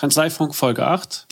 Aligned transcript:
Kanzleifunk 0.00 0.54
Folge 0.54 0.86
8 0.86 1.26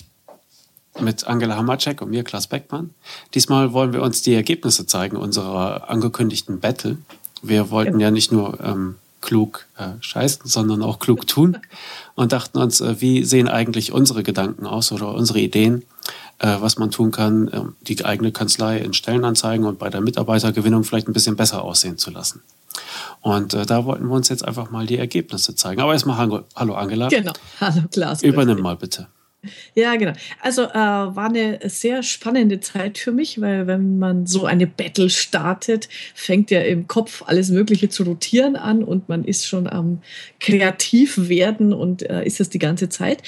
mit 1.01 1.27
Angela 1.27 1.57
Hamacek 1.57 2.03
und 2.03 2.11
mir, 2.11 2.23
Klaas 2.23 2.49
Beckmann. 2.49 2.91
Diesmal 3.33 3.73
wollen 3.73 3.95
wir 3.95 4.03
uns 4.03 4.21
die 4.21 4.35
Ergebnisse 4.35 4.85
zeigen 4.85 5.17
unserer 5.17 5.89
angekündigten 5.89 6.61
Battle. 6.61 6.99
Wir 7.41 7.71
wollten 7.71 7.99
ja 7.99 8.11
nicht 8.11 8.31
nur 8.31 8.61
ähm, 8.61 8.97
klug 9.23 9.65
äh, 9.79 9.93
scheißen, 10.01 10.43
sondern 10.45 10.83
auch 10.83 10.99
klug 10.99 11.27
tun 11.27 11.57
und 12.15 12.33
dachten 12.33 12.59
uns, 12.59 12.83
äh, 12.83 13.01
wie 13.01 13.25
sehen 13.25 13.49
eigentlich 13.49 13.93
unsere 13.93 14.23
Gedanken 14.23 14.67
aus 14.67 14.93
oder 14.93 15.15
unsere 15.15 15.39
Ideen, 15.41 15.85
äh, 16.39 16.57
was 16.61 16.77
man 16.77 16.91
tun 16.91 17.11
kann, 17.11 17.49
äh, 17.49 17.63
die 17.81 18.05
eigene 18.05 18.33
Kanzlei 18.33 18.81
in 18.81 18.93
Stellenanzeigen 18.93 19.65
und 19.65 19.79
bei 19.79 19.89
der 19.89 20.03
Mitarbeitergewinnung 20.03 20.85
vielleicht 20.85 21.09
ein 21.09 21.15
bisschen 21.15 21.37
besser 21.37 21.63
aussehen 21.63 21.97
zu 21.97 22.11
lassen. 22.11 22.43
Und 23.21 23.55
äh, 23.55 23.67
da 23.67 23.85
wollten 23.85 24.07
wir 24.07 24.15
uns 24.15 24.29
jetzt 24.29 24.45
einfach 24.45 24.71
mal 24.71 24.87
die 24.87 24.99
Ergebnisse 24.99 25.55
zeigen. 25.55 25.81
Aber 25.81 25.93
erstmal 25.93 26.17
Hallo 26.55 26.75
Angela. 26.75 27.09
Genau. 27.09 27.33
Hallo 27.61 27.83
Klaas. 27.91 28.23
Übernimm 28.23 28.61
mal 28.61 28.77
bitte. 28.77 29.09
Ja, 29.75 29.95
genau. 29.95 30.13
Also 30.43 30.63
äh, 30.63 30.75
war 30.75 31.27
eine 31.27 31.61
sehr 31.65 32.03
spannende 32.03 32.59
Zeit 32.59 32.99
für 32.99 33.13
mich, 33.13 33.41
weil 33.41 33.69
wenn 33.69 33.99
man 33.99 34.27
so 34.27 34.47
eine 34.47 34.67
Battle 34.67 35.11
startet, 35.11 35.89
fängt 36.15 36.51
ja 36.51 36.61
im 36.61 36.89
Kopf 36.89 37.23
alles 37.27 37.51
Mögliche 37.51 37.89
zu 37.89 38.03
rotieren 38.03 38.57
an 38.57 38.83
und 38.83 39.09
man 39.09 39.25
ist 39.25 39.47
schon 39.47 39.69
am 39.69 40.03
kreativ 40.41 41.29
werden 41.29 41.73
und 41.73 42.03
äh, 42.03 42.25
ist 42.25 42.41
das 42.41 42.49
die 42.49 42.59
ganze 42.59 42.89
Zeit. 42.89 43.23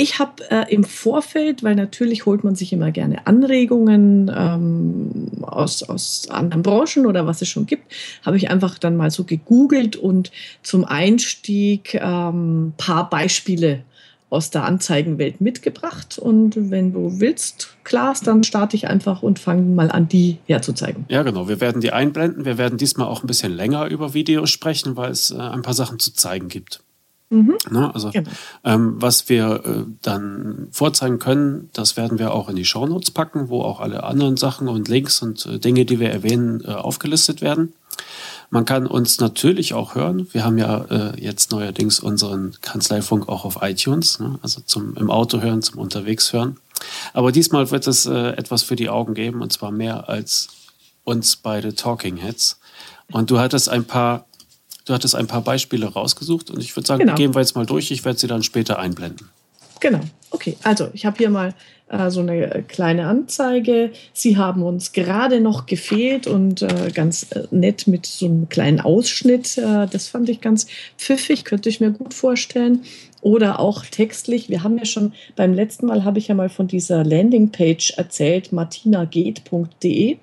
Ich 0.00 0.18
habe 0.18 0.50
äh, 0.50 0.72
im 0.72 0.82
Vorfeld, 0.82 1.62
weil 1.62 1.74
natürlich 1.74 2.24
holt 2.24 2.42
man 2.42 2.54
sich 2.54 2.72
immer 2.72 2.90
gerne 2.90 3.26
Anregungen 3.26 4.32
ähm, 4.34 5.42
aus, 5.42 5.82
aus 5.82 6.26
anderen 6.30 6.62
Branchen 6.62 7.04
oder 7.04 7.26
was 7.26 7.42
es 7.42 7.50
schon 7.50 7.66
gibt, 7.66 7.92
habe 8.24 8.38
ich 8.38 8.48
einfach 8.50 8.78
dann 8.78 8.96
mal 8.96 9.10
so 9.10 9.24
gegoogelt 9.24 9.96
und 9.96 10.32
zum 10.62 10.86
Einstieg 10.86 11.96
ein 11.96 12.34
ähm, 12.34 12.72
paar 12.78 13.10
Beispiele 13.10 13.84
aus 14.30 14.48
der 14.48 14.64
Anzeigenwelt 14.64 15.42
mitgebracht. 15.42 16.18
Und 16.18 16.70
wenn 16.70 16.94
du 16.94 17.20
willst, 17.20 17.76
Klaas, 17.84 18.22
dann 18.22 18.42
starte 18.42 18.76
ich 18.76 18.88
einfach 18.88 19.22
und 19.22 19.38
fange 19.38 19.60
mal 19.60 19.90
an, 19.90 20.08
die 20.08 20.38
herzuzeigen. 20.46 21.04
Ja, 21.10 21.24
genau. 21.24 21.46
Wir 21.46 21.60
werden 21.60 21.82
die 21.82 21.92
einblenden. 21.92 22.46
Wir 22.46 22.56
werden 22.56 22.78
diesmal 22.78 23.06
auch 23.06 23.22
ein 23.22 23.26
bisschen 23.26 23.52
länger 23.52 23.84
über 23.88 24.14
Videos 24.14 24.48
sprechen, 24.48 24.96
weil 24.96 25.10
es 25.10 25.30
äh, 25.30 25.36
ein 25.36 25.60
paar 25.60 25.74
Sachen 25.74 25.98
zu 25.98 26.14
zeigen 26.14 26.48
gibt. 26.48 26.82
Mhm. 27.30 27.56
Ne, 27.70 27.94
also 27.94 28.10
genau. 28.10 28.28
ähm, 28.64 28.94
was 28.96 29.28
wir 29.28 29.62
äh, 29.64 29.84
dann 30.02 30.66
vorzeigen 30.72 31.20
können, 31.20 31.70
das 31.72 31.96
werden 31.96 32.18
wir 32.18 32.34
auch 32.34 32.48
in 32.48 32.56
die 32.56 32.64
Shownotes 32.64 33.12
packen, 33.12 33.48
wo 33.48 33.62
auch 33.62 33.78
alle 33.80 34.02
anderen 34.02 34.36
Sachen 34.36 34.68
und 34.68 34.88
Links 34.88 35.22
und 35.22 35.46
äh, 35.46 35.58
Dinge, 35.60 35.84
die 35.84 36.00
wir 36.00 36.10
erwähnen, 36.10 36.62
äh, 36.64 36.72
aufgelistet 36.72 37.40
werden. 37.40 37.72
Man 38.50 38.64
kann 38.64 38.86
uns 38.86 39.20
natürlich 39.20 39.74
auch 39.74 39.94
hören. 39.94 40.26
Wir 40.32 40.44
haben 40.44 40.58
ja 40.58 40.84
äh, 40.90 41.22
jetzt 41.22 41.52
neuerdings 41.52 42.00
unseren 42.00 42.56
Kanzleifunk 42.62 43.28
auch 43.28 43.44
auf 43.44 43.58
iTunes, 43.62 44.18
ne? 44.18 44.40
also 44.42 44.60
zum 44.62 44.96
im 44.96 45.08
Auto 45.08 45.40
hören, 45.40 45.62
zum 45.62 45.78
unterwegs 45.78 46.32
hören. 46.32 46.56
Aber 47.12 47.30
diesmal 47.30 47.70
wird 47.70 47.86
es 47.86 48.06
äh, 48.06 48.30
etwas 48.30 48.64
für 48.64 48.74
die 48.74 48.88
Augen 48.88 49.14
geben 49.14 49.40
und 49.40 49.52
zwar 49.52 49.70
mehr 49.70 50.08
als 50.08 50.48
uns 51.04 51.36
beide 51.36 51.76
Talking 51.76 52.16
Heads. 52.16 52.58
Und 53.12 53.30
du 53.30 53.38
hattest 53.38 53.68
ein 53.68 53.84
paar, 53.84 54.26
du 54.90 54.94
hattest 54.94 55.14
ein 55.14 55.28
paar 55.28 55.42
Beispiele 55.42 55.86
rausgesucht 55.86 56.50
und 56.50 56.60
ich 56.60 56.74
würde 56.76 56.86
sagen, 56.86 57.00
genau. 57.00 57.14
gehen 57.14 57.34
wir 57.34 57.40
jetzt 57.40 57.54
mal 57.54 57.64
durch. 57.64 57.90
Ich 57.92 58.04
werde 58.04 58.18
sie 58.18 58.26
dann 58.26 58.42
später 58.42 58.78
einblenden. 58.78 59.28
Genau. 59.78 60.00
Okay, 60.30 60.56
also 60.62 60.88
ich 60.92 61.06
habe 61.06 61.16
hier 61.16 61.30
mal 61.30 61.54
äh, 61.90 62.10
so 62.10 62.20
eine 62.20 62.64
kleine 62.68 63.06
Anzeige. 63.06 63.90
Sie 64.12 64.36
haben 64.36 64.62
uns 64.62 64.92
gerade 64.92 65.40
noch 65.40 65.66
gefehlt 65.66 66.26
und 66.26 66.62
äh, 66.62 66.90
ganz 66.94 67.26
äh, 67.32 67.42
nett 67.50 67.86
mit 67.86 68.06
so 68.06 68.26
einem 68.26 68.48
kleinen 68.48 68.80
Ausschnitt. 68.80 69.58
Äh, 69.58 69.86
das 69.90 70.08
fand 70.08 70.28
ich 70.28 70.40
ganz 70.40 70.66
pfiffig, 70.96 71.44
könnte 71.44 71.68
ich 71.68 71.80
mir 71.80 71.90
gut 71.90 72.14
vorstellen 72.14 72.82
oder 73.22 73.60
auch 73.60 73.84
textlich. 73.84 74.48
Wir 74.48 74.62
haben 74.62 74.78
ja 74.78 74.84
schon 74.84 75.12
beim 75.36 75.52
letzten 75.52 75.86
Mal 75.86 76.04
habe 76.04 76.18
ich 76.18 76.28
ja 76.28 76.34
mal 76.34 76.48
von 76.48 76.68
dieser 76.68 77.04
Landingpage 77.04 77.92
erzählt, 77.96 78.52
martinageht.de. 78.52 80.16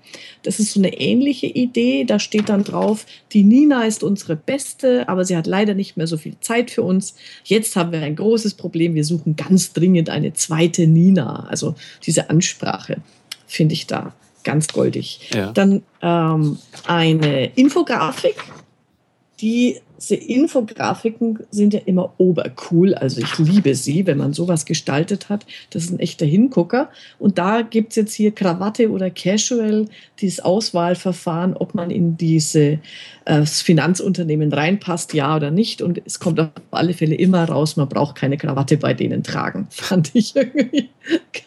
Das 0.44 0.60
ist 0.60 0.74
so 0.74 0.80
eine 0.80 1.00
ähnliche 1.00 1.48
Idee. 1.48 2.06
Da 2.06 2.20
steht 2.20 2.50
dann 2.50 2.64
drauf, 2.64 3.06
die 3.34 3.44
Nina 3.44 3.84
ist 3.84 4.04
unsere 4.04 4.36
Beste, 4.36 5.08
aber 5.10 5.26
sie 5.26 5.38
hat 5.38 5.48
leider 5.48 5.74
nicht 5.74 5.98
mehr 5.98 6.08
so 6.08 6.18
viel 6.18 6.36
Zeit 6.40 6.72
für 6.72 6.84
uns. 6.84 7.16
Jetzt 7.44 7.76
haben 7.76 7.92
wir 7.92 8.02
ein 8.02 8.16
großes 8.16 8.56
Problem. 8.56 8.96
Wir 8.96 9.04
suchen 9.04 9.36
ganz 9.36 9.74
dringend 9.74 10.10
eine 10.10 10.34
zweite 10.34 10.88
Nina. 10.88 11.48
Also 11.58 11.74
diese 12.04 12.30
Ansprache 12.30 12.98
finde 13.48 13.74
ich 13.74 13.88
da 13.88 14.14
ganz 14.44 14.68
goldig. 14.68 15.32
Ja. 15.34 15.52
Dann 15.52 15.82
ähm, 16.04 16.60
eine 16.86 17.48
Infografik, 17.56 18.36
die 19.42 19.82
diese 19.98 20.16
Infografiken 20.16 21.40
sind 21.50 21.74
ja 21.74 21.80
immer 21.86 22.14
obercool. 22.20 22.94
Also 22.94 23.20
ich 23.20 23.40
liebe 23.40 23.74
sie, 23.74 24.06
wenn 24.06 24.20
man 24.20 24.34
sowas 24.34 24.66
gestaltet 24.66 25.30
hat. 25.30 25.48
Das 25.72 25.86
ist 25.86 25.92
ein 25.92 26.00
echter 26.00 26.28
Hingucker. 26.28 26.92
Und 27.18 27.40
da 27.40 27.64
gibt 27.64 27.90
es 27.90 27.96
jetzt 27.96 28.14
hier 28.14 28.32
Krawatte 28.32 28.92
oder 28.92 29.10
Casual, 29.10 29.88
dieses 30.20 30.40
Auswahlverfahren, 30.40 31.56
ob 31.56 31.74
man 31.74 31.90
in 31.90 32.16
diese 32.16 32.78
äh, 33.28 33.46
Finanzunternehmen 33.46 34.54
reinpasst, 34.54 35.14
ja 35.14 35.36
oder 35.36 35.52
nicht. 35.52 35.82
Und 35.82 36.02
es 36.06 36.20
kommt 36.20 36.40
auf 36.40 36.50
alle 36.72 36.94
Fälle 36.94 37.16
immer 37.16 37.44
raus, 37.44 37.76
man 37.76 37.90
braucht 37.90 38.16
keine 38.16 38.38
Krawatte 38.38 38.78
bei 38.78 38.94
denen 38.94 39.22
tragen. 39.22 39.68
Fand 39.70 40.12
ich 40.14 40.36
irgendwie 40.36 40.90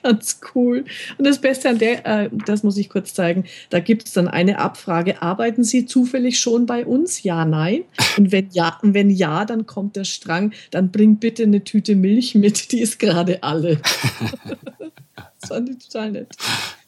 ganz 0.03 0.41
cool. 0.55 0.85
Und 1.17 1.27
das 1.27 1.41
Beste 1.41 1.71
an 1.71 1.79
der, 1.79 2.07
äh, 2.07 2.31
das 2.47 2.63
muss 2.63 2.77
ich 2.77 2.91
kurz 2.91 3.15
zeigen, 3.15 3.45
da 3.71 3.81
gibt 3.81 4.07
es 4.07 4.13
dann 4.13 4.29
eine 4.29 4.59
Abfrage, 4.59 5.23
arbeiten 5.23 5.65
Sie 5.65 5.87
zufällig 5.87 6.39
schon 6.39 6.67
bei 6.67 6.85
uns? 6.85 7.23
Ja, 7.23 7.45
nein. 7.45 7.85
Und 8.19 8.31
wenn 8.31 8.49
ja, 8.53 8.79
wenn 8.83 9.09
ja, 9.09 9.47
dann 9.47 9.67
kommt 9.67 9.97
der 9.97 10.05
Strang, 10.05 10.53
dann 10.71 10.91
bring 10.91 11.17
bitte 11.17 11.45
eine 11.45 11.65
Tüte 11.65 11.97
Milch 11.97 12.35
mit, 12.35 12.73
die 12.73 12.81
ist 12.81 12.99
gerade 12.99 13.43
alle. 13.43 13.81
das 15.41 15.48
fand 15.48 15.70
ich 15.70 15.78
total 15.78 16.12
nett. 16.12 16.28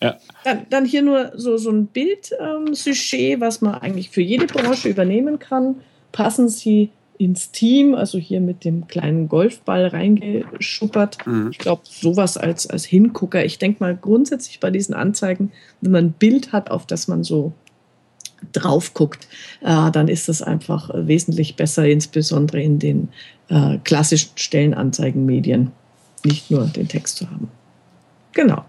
Ja. 0.02 0.18
Dann, 0.44 0.66
dann 0.68 0.84
hier 0.84 1.02
nur 1.02 1.32
so, 1.36 1.56
so 1.56 1.70
ein 1.70 1.86
Bild-Sujet, 1.86 3.34
ähm, 3.34 3.40
was 3.40 3.60
man 3.60 3.74
eigentlich 3.74 4.10
für 4.10 4.22
jede 4.22 4.46
Branche 4.46 4.88
übernehmen 4.88 5.38
kann. 5.38 5.76
Passen 6.10 6.48
Sie 6.48 6.90
ins 7.18 7.52
Team, 7.52 7.94
also 7.94 8.18
hier 8.18 8.40
mit 8.40 8.64
dem 8.64 8.88
kleinen 8.88 9.28
Golfball 9.28 9.86
reingeschuppert. 9.86 11.24
Mhm. 11.24 11.50
Ich 11.52 11.58
glaube, 11.58 11.82
sowas 11.84 12.36
als, 12.36 12.66
als 12.66 12.84
Hingucker. 12.84 13.44
Ich 13.44 13.58
denke 13.58 13.78
mal 13.78 13.96
grundsätzlich 13.96 14.58
bei 14.58 14.70
diesen 14.70 14.94
Anzeigen, 14.94 15.52
wenn 15.80 15.92
man 15.92 16.04
ein 16.06 16.12
Bild 16.12 16.52
hat, 16.52 16.70
auf 16.70 16.84
das 16.84 17.06
man 17.06 17.22
so 17.22 17.52
drauf 18.52 18.92
guckt, 18.92 19.28
äh, 19.60 19.90
dann 19.92 20.08
ist 20.08 20.28
das 20.28 20.42
einfach 20.42 20.90
wesentlich 20.94 21.54
besser, 21.54 21.86
insbesondere 21.86 22.60
in 22.60 22.80
den 22.80 23.08
äh, 23.48 23.78
klassischen 23.84 24.32
Stellenanzeigenmedien, 24.34 25.70
nicht 26.24 26.50
nur 26.50 26.66
den 26.66 26.88
Text 26.88 27.18
zu 27.18 27.30
haben. 27.30 27.48
Genau. 28.32 28.64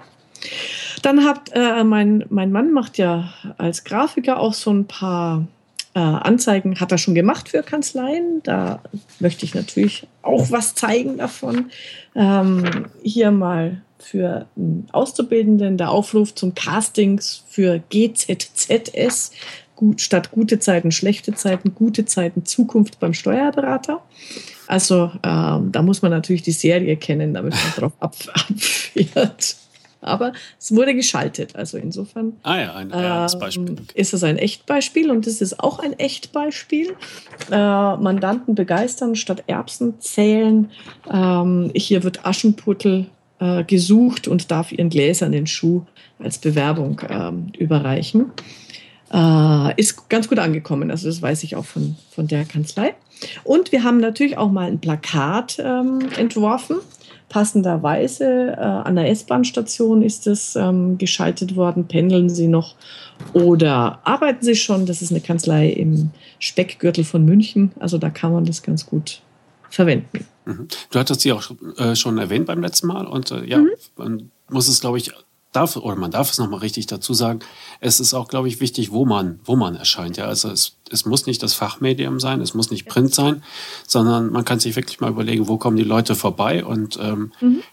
Dann 1.01 1.25
hat 1.25 1.51
äh, 1.53 1.84
mein, 1.84 2.25
mein 2.29 2.51
Mann 2.51 2.72
macht 2.72 2.97
ja 2.97 3.34
als 3.57 3.84
Grafiker 3.84 4.40
auch 4.40 4.53
so 4.53 4.72
ein 4.72 4.85
paar 4.85 5.47
äh, 5.96 6.00
Anzeigen, 6.00 6.79
hat 6.79 6.91
er 6.91 6.97
schon 6.97 7.16
gemacht 7.16 7.50
für 7.50 7.62
Kanzleien. 7.63 8.41
Da 8.44 8.81
möchte 9.19 9.46
ich 9.46 9.53
natürlich 9.53 10.07
auch 10.22 10.50
was 10.50 10.75
zeigen 10.75 11.18
davon. 11.18 11.72
Ähm, 12.16 12.88
hier 13.03 13.31
mal 13.31 13.81
für 14.00 14.47
Auszubildenden 14.91 15.78
der 15.78 15.90
Aufruf 15.90 16.35
zum 16.35 16.56
Castings 16.56 17.44
für 17.47 17.81
GZZS, 17.90 19.31
gut, 19.84 20.00
statt 20.00 20.32
gute 20.32 20.60
Zeiten, 20.60 20.92
schlechte 20.92 21.34
Zeiten, 21.34 21.76
gute 21.76 22.06
Zeiten, 22.06 22.46
Zukunft 22.46 23.02
beim 23.02 23.14
Steuerberater. 23.14 24.02
Also 24.68 25.12
ähm, 25.24 25.74
da 25.74 25.82
muss 25.82 26.02
man 26.02 26.12
natürlich 26.12 26.42
die 26.42 26.54
Serie 26.54 26.96
kennen, 26.96 27.34
damit 27.34 27.54
man 27.54 27.74
darauf 27.76 27.94
abfährt 28.00 29.58
aber 30.06 30.34
es 30.60 30.76
wurde 30.76 30.94
geschaltet. 30.94 31.56
Also 31.56 31.78
insofern 31.78 32.34
ah 32.44 32.60
ja, 32.60 32.74
ein 32.76 32.92
ähm, 32.94 33.40
Beispiel. 33.40 33.76
ist 33.94 34.14
es 34.14 34.24
ein 34.24 34.38
Echtbeispiel 34.38 35.10
und 35.10 35.26
es 35.28 35.40
ist 35.40 35.62
auch 35.62 35.80
ein 35.80 35.98
Echtbeispiel. 35.98 36.96
Äh, 37.50 37.56
Mandanten 37.56 38.54
begeistern 38.54 39.16
statt 39.16 39.46
Erbsen 39.48 40.02
zählen. 40.02 40.69
Ähm, 41.10 41.72
hier 41.74 42.04
wird 42.04 42.25
Aschenputtel 42.25 43.07
äh, 43.40 43.63
gesucht 43.63 44.28
und 44.28 44.52
darf 44.52 44.74
ihren 44.74 44.90
gläsernen 44.90 45.48
Schuh 45.48 45.84
als 46.19 46.38
Bewerbung 46.38 47.02
ähm, 47.10 47.48
überreichen. 47.57 48.31
Äh, 49.13 49.80
ist 49.80 50.10
ganz 50.10 50.27
gut 50.27 50.39
angekommen. 50.39 50.92
Also 50.92 51.07
das 51.07 51.21
weiß 51.21 51.44
ich 51.44 51.56
auch 51.56 51.65
von, 51.65 51.95
von 52.12 52.27
der 52.27 52.45
Kanzlei. 52.45 52.95
Und 53.44 53.71
wir 53.71 53.83
haben 53.83 54.00
natürlich 54.00 54.38
auch 54.38 54.51
mal 54.51 54.68
ein 54.68 54.80
Plakat 54.80 55.57
ähm, 55.60 56.00
entworfen 56.18 56.77
passenderweise 57.33 58.56
äh, 58.56 58.62
an 58.62 58.95
der 58.95 59.10
S-Bahn-Station 59.10 60.04
ist 60.04 60.27
es 60.27 60.56
ähm, 60.56 61.00
geschaltet 61.00 61.56
worden. 61.56 61.88
Pendeln 61.88 62.30
Sie 62.30 62.45
noch 62.45 62.75
oder 63.33 64.00
arbeiten 64.04 64.45
Sie 64.45 64.56
schon? 64.56 64.86
Das 64.86 65.01
ist 65.01 65.10
eine 65.10 65.19
Kanzlei 65.19 65.69
im 65.69 66.12
Speckgürtel 66.38 67.04
von 67.04 67.25
München. 67.25 67.71
Also 67.80 67.98
da 67.98 68.12
kann 68.12 68.33
man 68.33 68.45
das 68.45 68.62
ganz 68.62 68.86
gut 68.86 69.21
verwenden. 69.68 70.27
Mhm. 70.45 70.68
Du 70.92 71.00
hattest 71.00 71.21
sie 71.21 71.31
auch 71.31 71.50
äh, 71.77 71.95
schon 71.95 72.19
erwähnt 72.19 72.45
beim 72.45 72.62
letzten 72.62 72.86
Mal 72.86 73.07
und 73.07 73.31
äh, 73.31 73.44
ja, 73.45 73.57
mhm. 73.57 73.69
man 73.98 74.31
muss 74.50 74.68
es, 74.68 74.80
glaube 74.80 75.00
ich, 75.00 75.09
darf, 75.56 75.78
oder 75.78 75.96
man 75.96 76.12
darf 76.12 76.32
es 76.32 76.38
nochmal 76.38 76.60
richtig 76.60 76.88
dazu 76.88 77.14
sagen, 77.14 77.40
es 77.80 78.00
ist 78.00 78.14
auch, 78.14 78.28
glaube 78.28 78.48
ich, 78.48 78.60
wichtig, 78.60 78.92
wo 78.92 79.06
man, 79.06 79.40
wo 79.46 79.56
man 79.56 79.76
erscheint. 79.76 80.18
Ja, 80.18 80.26
also 80.26 80.50
es, 80.50 80.78
es 80.90 81.06
muss 81.06 81.26
nicht 81.26 81.42
das 81.42 81.54
Fachmedium 81.54 82.20
sein, 82.20 82.42
es 82.42 82.54
muss 82.54 82.72
nicht 82.72 82.88
Print 82.88 83.14
sein, 83.14 83.44
sondern 83.88 84.32
man 84.32 84.46
kann 84.46 84.60
sich 84.60 84.76
wirklich 84.76 85.00
mal 85.00 85.12
überlegen, 85.12 85.48
wo 85.48 85.58
kommen 85.58 85.78
die 85.78 85.84
Leute 85.84 86.16
vorbei 86.16 86.66
und 86.66 86.98
ähm, 87.02 87.32
mhm. 87.40 87.64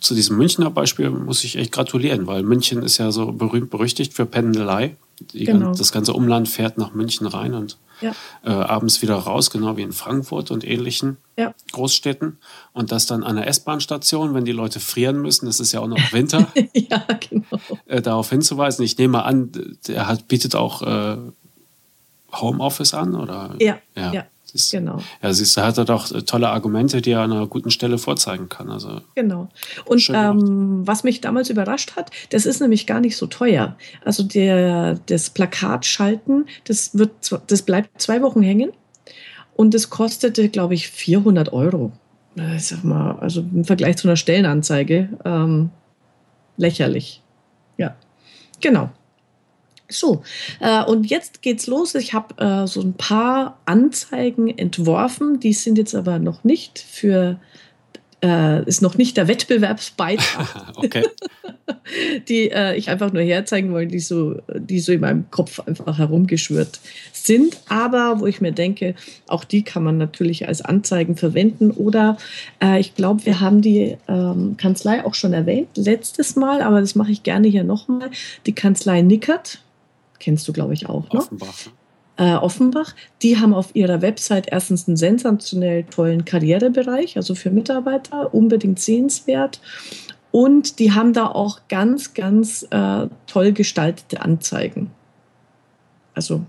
Zu 0.00 0.16
diesem 0.16 0.36
Münchner 0.36 0.68
Beispiel 0.68 1.10
muss 1.10 1.44
ich 1.44 1.54
echt 1.54 1.70
gratulieren, 1.70 2.26
weil 2.26 2.42
München 2.42 2.82
ist 2.82 2.98
ja 2.98 3.12
so 3.12 3.30
berühmt 3.30 3.70
berüchtigt 3.70 4.12
für 4.12 4.26
Pendelei. 4.26 4.96
Genau. 5.32 5.72
das 5.72 5.92
ganze 5.92 6.12
Umland 6.12 6.48
fährt 6.48 6.76
nach 6.76 6.92
München 6.92 7.28
rein 7.28 7.54
und 7.54 7.78
ja. 8.02 8.12
äh, 8.44 8.50
abends 8.50 9.02
wieder 9.02 9.14
raus, 9.14 9.50
genau 9.50 9.76
wie 9.76 9.82
in 9.82 9.92
Frankfurt 9.92 10.50
und 10.50 10.64
ähnlichen 10.64 11.16
ja. 11.36 11.54
Großstädten. 11.72 12.38
Und 12.72 12.92
das 12.92 13.06
dann 13.06 13.22
an 13.22 13.36
der 13.36 13.46
S-Bahn-Station, 13.46 14.34
wenn 14.34 14.44
die 14.44 14.52
Leute 14.52 14.80
frieren 14.80 15.20
müssen, 15.20 15.46
das 15.46 15.60
ist 15.60 15.72
ja 15.72 15.80
auch 15.80 15.88
noch 15.88 16.12
Winter, 16.12 16.48
ja, 16.74 17.06
genau. 17.28 17.60
äh, 17.86 18.02
darauf 18.02 18.30
hinzuweisen. 18.30 18.84
Ich 18.84 18.98
nehme 18.98 19.24
an, 19.24 19.52
der 19.86 20.06
hat, 20.06 20.28
bietet 20.28 20.54
auch 20.54 20.82
äh, 20.82 21.16
Homeoffice 22.32 22.94
an, 22.94 23.14
oder? 23.14 23.54
Ja, 23.60 23.78
ja. 23.96 24.26
Ist, 24.54 24.72
genau. 24.72 24.98
Ja, 25.22 25.32
siehst 25.32 25.56
du, 25.56 25.62
hat 25.62 25.78
er 25.78 25.84
doch 25.84 26.08
tolle 26.26 26.48
Argumente, 26.50 27.00
die 27.00 27.12
er 27.12 27.20
an 27.20 27.32
einer 27.32 27.46
guten 27.46 27.70
Stelle 27.70 27.96
vorzeigen 27.96 28.48
kann. 28.48 28.70
Also, 28.70 29.00
genau. 29.14 29.48
Und 29.86 30.10
ähm, 30.12 30.86
was 30.86 31.04
mich 31.04 31.20
damals 31.20 31.48
überrascht 31.48 31.96
hat, 31.96 32.10
das 32.30 32.44
ist 32.44 32.60
nämlich 32.60 32.86
gar 32.86 33.00
nicht 33.00 33.16
so 33.16 33.26
teuer. 33.26 33.76
Also 34.04 34.22
der, 34.22 34.98
das 35.06 35.30
Plakat 35.30 35.86
schalten, 35.86 36.46
das, 36.64 36.96
wird, 36.96 37.10
das 37.46 37.62
bleibt 37.62 38.00
zwei 38.00 38.20
Wochen 38.20 38.42
hängen 38.42 38.72
und 39.54 39.74
das 39.74 39.90
kostete, 39.90 40.48
glaube 40.48 40.74
ich, 40.74 40.88
400 40.88 41.52
Euro. 41.52 41.92
Ich 42.56 42.66
sag 42.66 42.84
mal, 42.84 43.18
also 43.20 43.40
im 43.40 43.64
Vergleich 43.64 43.96
zu 43.96 44.08
einer 44.08 44.16
Stellenanzeige 44.16 45.08
ähm, 45.24 45.70
lächerlich. 46.56 47.22
Ja, 47.76 47.94
genau. 48.60 48.90
So, 49.92 50.22
äh, 50.60 50.84
und 50.84 51.04
jetzt 51.04 51.42
geht's 51.42 51.66
los. 51.66 51.94
Ich 51.94 52.14
habe 52.14 52.42
äh, 52.42 52.66
so 52.66 52.80
ein 52.80 52.94
paar 52.94 53.58
Anzeigen 53.64 54.48
entworfen, 54.48 55.40
die 55.40 55.52
sind 55.52 55.78
jetzt 55.78 55.94
aber 55.94 56.18
noch 56.18 56.44
nicht 56.44 56.78
für, 56.78 57.38
äh, 58.22 58.64
ist 58.64 58.82
noch 58.82 58.96
nicht 58.96 59.16
der 59.16 59.28
Wettbewerbsbeitrag. 59.28 60.72
okay. 60.76 61.04
die 62.28 62.50
äh, 62.50 62.76
ich 62.76 62.90
einfach 62.90 63.12
nur 63.12 63.22
herzeigen 63.22 63.72
wollte, 63.72 63.92
die 63.92 64.00
so, 64.00 64.36
die 64.54 64.80
so 64.80 64.92
in 64.92 65.00
meinem 65.00 65.30
Kopf 65.30 65.60
einfach 65.60 65.98
herumgeschwört 65.98 66.80
sind. 67.12 67.58
Aber 67.68 68.20
wo 68.20 68.26
ich 68.26 68.40
mir 68.40 68.52
denke, 68.52 68.94
auch 69.26 69.44
die 69.44 69.62
kann 69.62 69.82
man 69.82 69.98
natürlich 69.98 70.48
als 70.48 70.62
Anzeigen 70.62 71.16
verwenden. 71.16 71.70
Oder 71.70 72.16
äh, 72.62 72.80
ich 72.80 72.94
glaube, 72.94 73.26
wir 73.26 73.40
haben 73.40 73.62
die 73.62 73.96
ähm, 74.08 74.56
Kanzlei 74.56 75.04
auch 75.04 75.14
schon 75.14 75.32
erwähnt 75.32 75.68
letztes 75.76 76.36
Mal, 76.36 76.62
aber 76.62 76.80
das 76.80 76.94
mache 76.94 77.12
ich 77.12 77.22
gerne 77.22 77.48
hier 77.48 77.64
nochmal. 77.64 78.10
Die 78.46 78.54
Kanzlei 78.54 79.02
Nickert 79.02 79.61
kennst 80.22 80.48
du, 80.48 80.52
glaube 80.52 80.72
ich, 80.72 80.88
auch. 80.88 81.12
Ne? 81.12 81.18
Offenbach. 81.18 81.54
Äh, 82.16 82.34
Offenbach, 82.34 82.94
die 83.22 83.38
haben 83.38 83.52
auf 83.52 83.74
ihrer 83.74 84.00
Website 84.00 84.46
erstens 84.50 84.86
einen 84.86 84.96
sensationell 84.96 85.84
tollen 85.84 86.24
Karrierebereich, 86.24 87.16
also 87.16 87.34
für 87.34 87.50
Mitarbeiter, 87.50 88.32
unbedingt 88.32 88.78
sehenswert. 88.78 89.60
Und 90.30 90.78
die 90.78 90.92
haben 90.92 91.12
da 91.12 91.26
auch 91.26 91.60
ganz, 91.68 92.14
ganz 92.14 92.66
äh, 92.70 93.08
toll 93.26 93.52
gestaltete 93.52 94.22
Anzeigen. 94.22 94.90
Also 96.14 96.42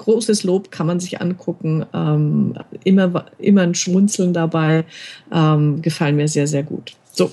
großes 0.00 0.44
Lob 0.44 0.70
kann 0.70 0.86
man 0.86 0.98
sich 0.98 1.20
angucken. 1.20 1.84
Ähm, 1.94 2.54
immer, 2.84 3.26
immer 3.38 3.62
ein 3.62 3.74
Schmunzeln 3.74 4.32
dabei. 4.32 4.84
Ähm, 5.32 5.82
gefallen 5.82 6.16
mir 6.16 6.26
sehr, 6.26 6.46
sehr 6.46 6.62
gut. 6.62 6.92
So, 7.12 7.30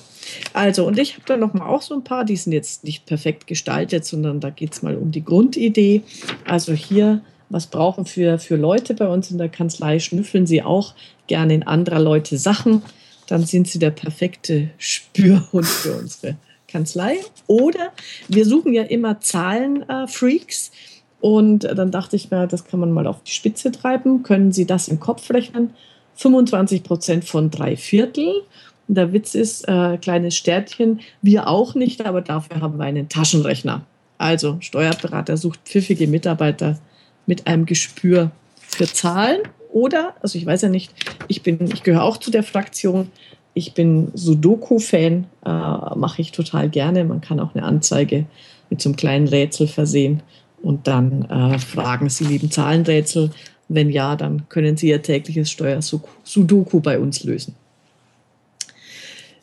also, 0.54 0.86
und 0.86 1.00
ich 1.00 1.14
habe 1.14 1.24
da 1.26 1.38
noch 1.38 1.54
mal 1.54 1.66
auch 1.66 1.82
so 1.82 1.96
ein 1.96 2.04
paar, 2.04 2.26
die 2.26 2.36
sind 2.36 2.52
jetzt 2.52 2.84
nicht 2.84 3.06
perfekt 3.06 3.48
gestaltet, 3.48 4.06
sondern 4.06 4.40
da 4.40 4.50
geht 4.50 4.74
es 4.74 4.82
mal 4.82 4.98
um 4.98 5.12
die 5.12 5.24
Grundidee. 5.24 6.04
Also 6.46 6.74
hier, 6.74 7.22
was 7.50 7.68
brauchen 7.68 8.06
für, 8.06 8.38
für 8.38 8.58
Leute 8.58 8.94
bei 8.94 9.08
uns 9.08 9.32
in 9.32 9.38
der 9.38 9.50
Kanzlei? 9.50 10.00
Schnüffeln 10.00 10.46
sie 10.46 10.62
auch 10.62 10.94
gerne 11.28 11.54
in 11.54 11.64
anderer 11.64 12.00
Leute 12.00 12.38
Sachen. 12.38 12.82
Dann 13.28 13.46
sind 13.46 13.68
sie 13.68 13.80
der 13.80 13.92
perfekte 13.92 14.70
Spürhund 14.78 15.68
für 15.68 15.96
unsere 15.96 16.36
Kanzlei. 16.68 17.18
Oder 17.48 17.94
wir 18.28 18.46
suchen 18.46 18.74
ja 18.74 18.84
immer 18.84 19.22
Zahlenfreaks. 19.22 20.68
Äh, 20.68 20.97
und 21.20 21.64
dann 21.64 21.92
dachte 21.92 22.16
ich 22.16 22.30
mir, 22.30 22.48
das 22.48 22.66
kann 22.66 22.80
man 22.80 22.92
mal 22.92 23.08
auf 23.08 23.24
die 23.24 23.32
Spitze 23.32 23.72
treiben. 23.72 24.24
Können 24.24 24.52
Sie 24.52 24.66
das 24.66 24.88
im 24.88 25.00
Kopf 25.00 25.30
rechnen? 25.32 25.72
25 26.16 26.84
Prozent 26.84 27.26
von 27.26 27.50
drei 27.50 27.76
Viertel. 27.76 28.44
Und 28.88 28.96
der 28.96 29.14
Witz 29.14 29.36
ist, 29.36 29.68
äh, 29.68 29.98
kleines 29.98 30.36
Sternchen, 30.36 31.02
wir 31.22 31.48
auch 31.48 31.76
nicht, 31.76 32.06
aber 32.06 32.22
dafür 32.22 32.62
haben 32.62 32.78
wir 32.78 32.86
einen 32.86 33.10
Taschenrechner. 33.10 33.84
Also 34.18 34.58
Steuerberater 34.62 35.38
sucht 35.38 35.60
pfiffige 35.66 36.08
Mitarbeiter 36.08 36.80
mit 37.26 37.48
einem 37.48 37.66
Gespür 37.66 38.32
für 38.56 38.86
Zahlen. 38.86 39.42
Oder, 39.72 40.16
also 40.22 40.38
ich 40.38 40.46
weiß 40.46 40.62
ja 40.62 40.70
nicht, 40.70 40.94
ich 41.28 41.44
bin, 41.44 41.70
ich 41.72 41.84
gehöre 41.84 42.04
auch 42.04 42.18
zu 42.18 42.32
der 42.32 42.44
Fraktion. 42.44 43.12
Ich 43.54 43.74
bin 43.74 44.12
Sudoku-Fan, 44.14 45.26
äh, 45.46 45.50
mache 45.50 46.22
ich 46.22 46.32
total 46.32 46.70
gerne. 46.70 47.04
Man 47.04 47.22
kann 47.22 47.40
auch 47.40 47.54
eine 47.56 47.66
Anzeige 47.66 48.26
mit 48.70 48.82
so 48.82 48.90
einem 48.90 48.96
kleinen 48.96 49.28
Rätsel 49.28 49.68
versehen 49.68 50.22
und 50.62 50.88
dann 50.88 51.24
äh, 51.26 51.60
fragen 51.60 52.10
Sie 52.10 52.26
lieben 52.26 52.52
Zahlenrätsel. 52.52 53.32
Wenn 53.70 53.90
ja, 53.90 54.16
dann 54.16 54.48
können 54.50 54.78
Sie 54.78 54.90
Ihr 54.90 55.02
tägliches 55.02 55.52
Steuer-Sudoku 55.52 56.80
bei 56.80 57.00
uns 57.00 57.24
lösen. 57.24 57.56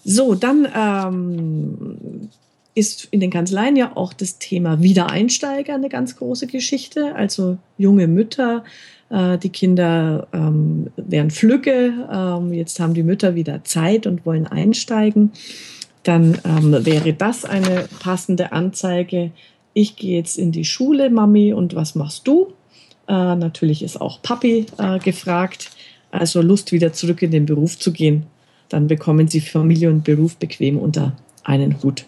So, 0.05 0.35
dann 0.35 0.69
ähm, 0.75 2.29
ist 2.75 3.09
in 3.11 3.21
den 3.21 3.31
Kanzleien 3.31 3.77
ja 3.77 3.97
auch 3.97 4.13
das 4.13 4.39
Thema 4.39 4.83
Wiedereinsteiger 4.83 5.75
eine 5.75 5.89
ganz 5.89 6.17
große 6.17 6.47
Geschichte. 6.47 7.15
Also 7.15 7.59
junge 7.79 8.07
Mütter, 8.07 8.65
äh, 9.11 9.39
die 9.39 9.49
Kinder 9.49 10.27
ähm, 10.33 10.89
wären 10.97 11.31
Flügge, 11.31 11.93
ähm, 12.13 12.53
jetzt 12.53 12.81
haben 12.81 12.95
die 12.95 13.03
Mütter 13.03 13.35
wieder 13.35 13.65
Zeit 13.65 14.07
und 14.07 14.27
wollen 14.27 14.47
einsteigen. 14.47 15.33
Dann 16.03 16.39
ähm, 16.45 16.85
wäre 16.85 17.15
das 17.15 17.45
eine 17.47 17.89
passende 18.01 18.53
Anzeige. 18.53 19.31
Ich 19.75 19.97
gehe 19.97 20.17
jetzt 20.17 20.39
in 20.39 20.53
die 20.53 20.65
Schule, 20.65 21.11
Mami, 21.11 21.53
und 21.53 21.75
was 21.75 21.95
machst 21.95 22.27
du? 22.27 22.53
Äh, 23.09 23.37
natürlich 23.37 23.83
ist 23.83 24.01
auch 24.01 24.23
Papi 24.23 24.67
äh, 24.79 24.99
gefragt. 24.99 25.71
Also 26.11 26.41
Lust, 26.41 26.73
wieder 26.73 26.93
zurück 26.93 27.23
in 27.23 27.33
den 27.33 27.45
Beruf 27.45 27.79
zu 27.79 27.93
gehen 27.93 28.27
dann 28.69 28.89
bekommen 28.89 29.29
sie 29.29 29.41
Familie 29.41 29.91
und 29.91 30.05
Beruf 30.05 30.37
bequem 30.37 30.79
unter 30.79 31.17
einen 31.43 31.83
Hut. 31.83 32.07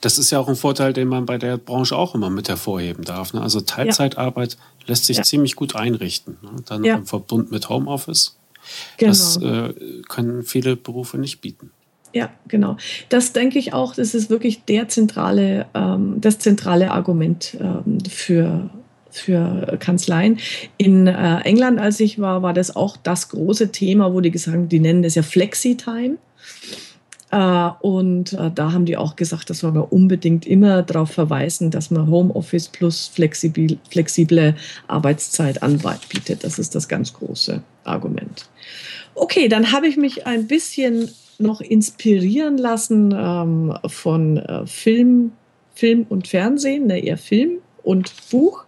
Das 0.00 0.18
ist 0.18 0.30
ja 0.30 0.38
auch 0.38 0.48
ein 0.48 0.56
Vorteil, 0.56 0.92
den 0.92 1.08
man 1.08 1.26
bei 1.26 1.38
der 1.38 1.56
Branche 1.56 1.96
auch 1.96 2.14
immer 2.14 2.30
mit 2.30 2.48
hervorheben 2.48 3.04
darf. 3.04 3.32
Ne? 3.32 3.40
Also 3.40 3.60
Teilzeitarbeit 3.60 4.52
ja. 4.52 4.58
lässt 4.86 5.06
sich 5.06 5.16
ja. 5.16 5.22
ziemlich 5.22 5.56
gut 5.56 5.74
einrichten. 5.74 6.36
Ne? 6.42 6.50
Dann 6.66 6.84
ja. 6.84 6.96
im 6.96 7.06
Verbund 7.06 7.50
mit 7.50 7.68
Homeoffice. 7.68 8.36
Genau. 8.98 9.10
Das 9.10 9.36
äh, 9.38 9.74
können 10.08 10.42
viele 10.42 10.76
Berufe 10.76 11.18
nicht 11.18 11.40
bieten. 11.40 11.70
Ja, 12.14 12.30
genau. 12.46 12.76
Das 13.08 13.32
denke 13.32 13.58
ich 13.58 13.72
auch, 13.72 13.94
das 13.94 14.14
ist 14.14 14.30
wirklich 14.30 14.64
der 14.64 14.88
zentrale, 14.88 15.66
ähm, 15.74 16.20
das 16.20 16.38
zentrale 16.38 16.92
Argument 16.92 17.56
ähm, 17.60 17.98
für 18.08 18.70
für 19.10 19.76
Kanzleien. 19.78 20.38
In 20.76 21.06
äh, 21.06 21.40
England, 21.42 21.78
als 21.78 22.00
ich 22.00 22.18
war, 22.18 22.42
war 22.42 22.52
das 22.52 22.74
auch 22.74 22.96
das 22.96 23.28
große 23.28 23.70
Thema, 23.70 24.12
wo 24.12 24.20
die 24.20 24.32
gesagt 24.32 24.56
haben, 24.56 24.68
die 24.68 24.80
nennen 24.80 25.04
das 25.04 25.14
ja 25.14 25.22
Flexi-Time. 25.22 26.16
Äh, 27.30 27.70
und 27.80 28.32
äh, 28.32 28.50
da 28.52 28.72
haben 28.72 28.86
die 28.86 28.96
auch 28.96 29.14
gesagt, 29.14 29.50
dass 29.50 29.62
wir 29.62 29.92
unbedingt 29.92 30.46
immer 30.46 30.82
darauf 30.82 31.12
verweisen, 31.12 31.70
dass 31.70 31.92
man 31.92 32.08
Homeoffice 32.08 32.68
plus 32.68 33.06
flexible, 33.06 33.78
flexible 33.88 34.56
Arbeitszeit 34.88 35.62
anbietet. 35.62 36.42
Das 36.42 36.58
ist 36.58 36.74
das 36.74 36.88
ganz 36.88 37.12
große 37.12 37.62
Argument. 37.84 38.48
Okay, 39.14 39.46
dann 39.46 39.70
habe 39.70 39.86
ich 39.86 39.96
mich 39.96 40.26
ein 40.26 40.48
bisschen 40.48 41.08
noch 41.38 41.60
inspirieren 41.60 42.58
lassen 42.58 43.14
ähm, 43.16 43.76
von 43.86 44.36
äh, 44.38 44.66
Film, 44.66 45.32
Film 45.74 46.06
und 46.08 46.28
Fernsehen, 46.28 46.86
ne, 46.86 47.00
eher 47.04 47.18
Film 47.18 47.58
und 47.82 48.12
Buch 48.30 48.64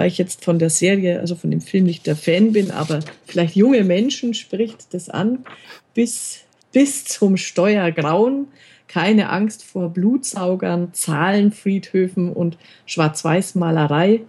weil 0.00 0.08
ich 0.08 0.16
jetzt 0.16 0.46
von 0.46 0.58
der 0.58 0.70
Serie, 0.70 1.20
also 1.20 1.34
von 1.34 1.50
dem 1.50 1.60
Film 1.60 1.84
nicht 1.84 2.06
der 2.06 2.16
Fan 2.16 2.52
bin, 2.52 2.70
aber 2.70 3.00
vielleicht 3.26 3.54
junge 3.54 3.84
Menschen 3.84 4.32
spricht 4.32 4.94
das 4.94 5.10
an, 5.10 5.44
bis, 5.92 6.38
bis 6.72 7.04
zum 7.04 7.36
Steuergrauen. 7.36 8.46
Keine 8.88 9.28
Angst 9.28 9.62
vor 9.62 9.90
Blutsaugern, 9.90 10.94
Zahlenfriedhöfen 10.94 12.32
und 12.32 12.56
Schwarz-Weiß-Malerei. 12.86 14.22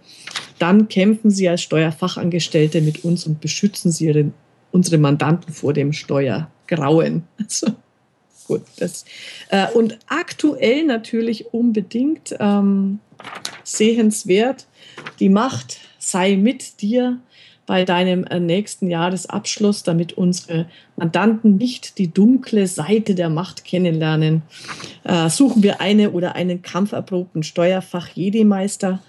Dann 0.58 0.88
kämpfen 0.88 1.30
Sie 1.30 1.48
als 1.48 1.62
Steuerfachangestellte 1.62 2.82
mit 2.82 3.02
uns 3.02 3.26
und 3.26 3.40
beschützen 3.40 3.90
Sie 3.90 4.08
Ihre, 4.08 4.30
unsere 4.72 4.98
Mandanten 4.98 5.52
vor 5.52 5.72
dem 5.72 5.92
Steuergrauen. 5.92 7.24
Also, 7.38 7.68
gut, 8.46 8.62
das, 8.78 9.04
äh, 9.50 9.68
und 9.72 9.98
aktuell 10.08 10.84
natürlich 10.84 11.52
unbedingt 11.52 12.34
ähm, 12.40 12.98
sehenswert 13.62 14.66
die 15.20 15.28
Macht 15.28 15.78
sei 15.98 16.36
mit 16.36 16.82
dir 16.82 17.20
bei 17.66 17.84
deinem 17.84 18.24
äh, 18.24 18.40
nächsten 18.40 18.88
Jahresabschluss, 18.90 19.82
damit 19.84 20.14
unsere 20.14 20.66
Mandanten 20.96 21.56
nicht 21.56 21.98
die 21.98 22.12
dunkle 22.12 22.66
Seite 22.66 23.14
der 23.14 23.30
Macht 23.30 23.64
kennenlernen, 23.64 24.42
äh, 25.04 25.28
suchen 25.28 25.62
wir 25.62 25.80
eine 25.80 26.10
oder 26.10 26.34
einen 26.34 26.62
kampferprobten 26.62 27.42
Steuerfach-Jedemeister. 27.42 29.00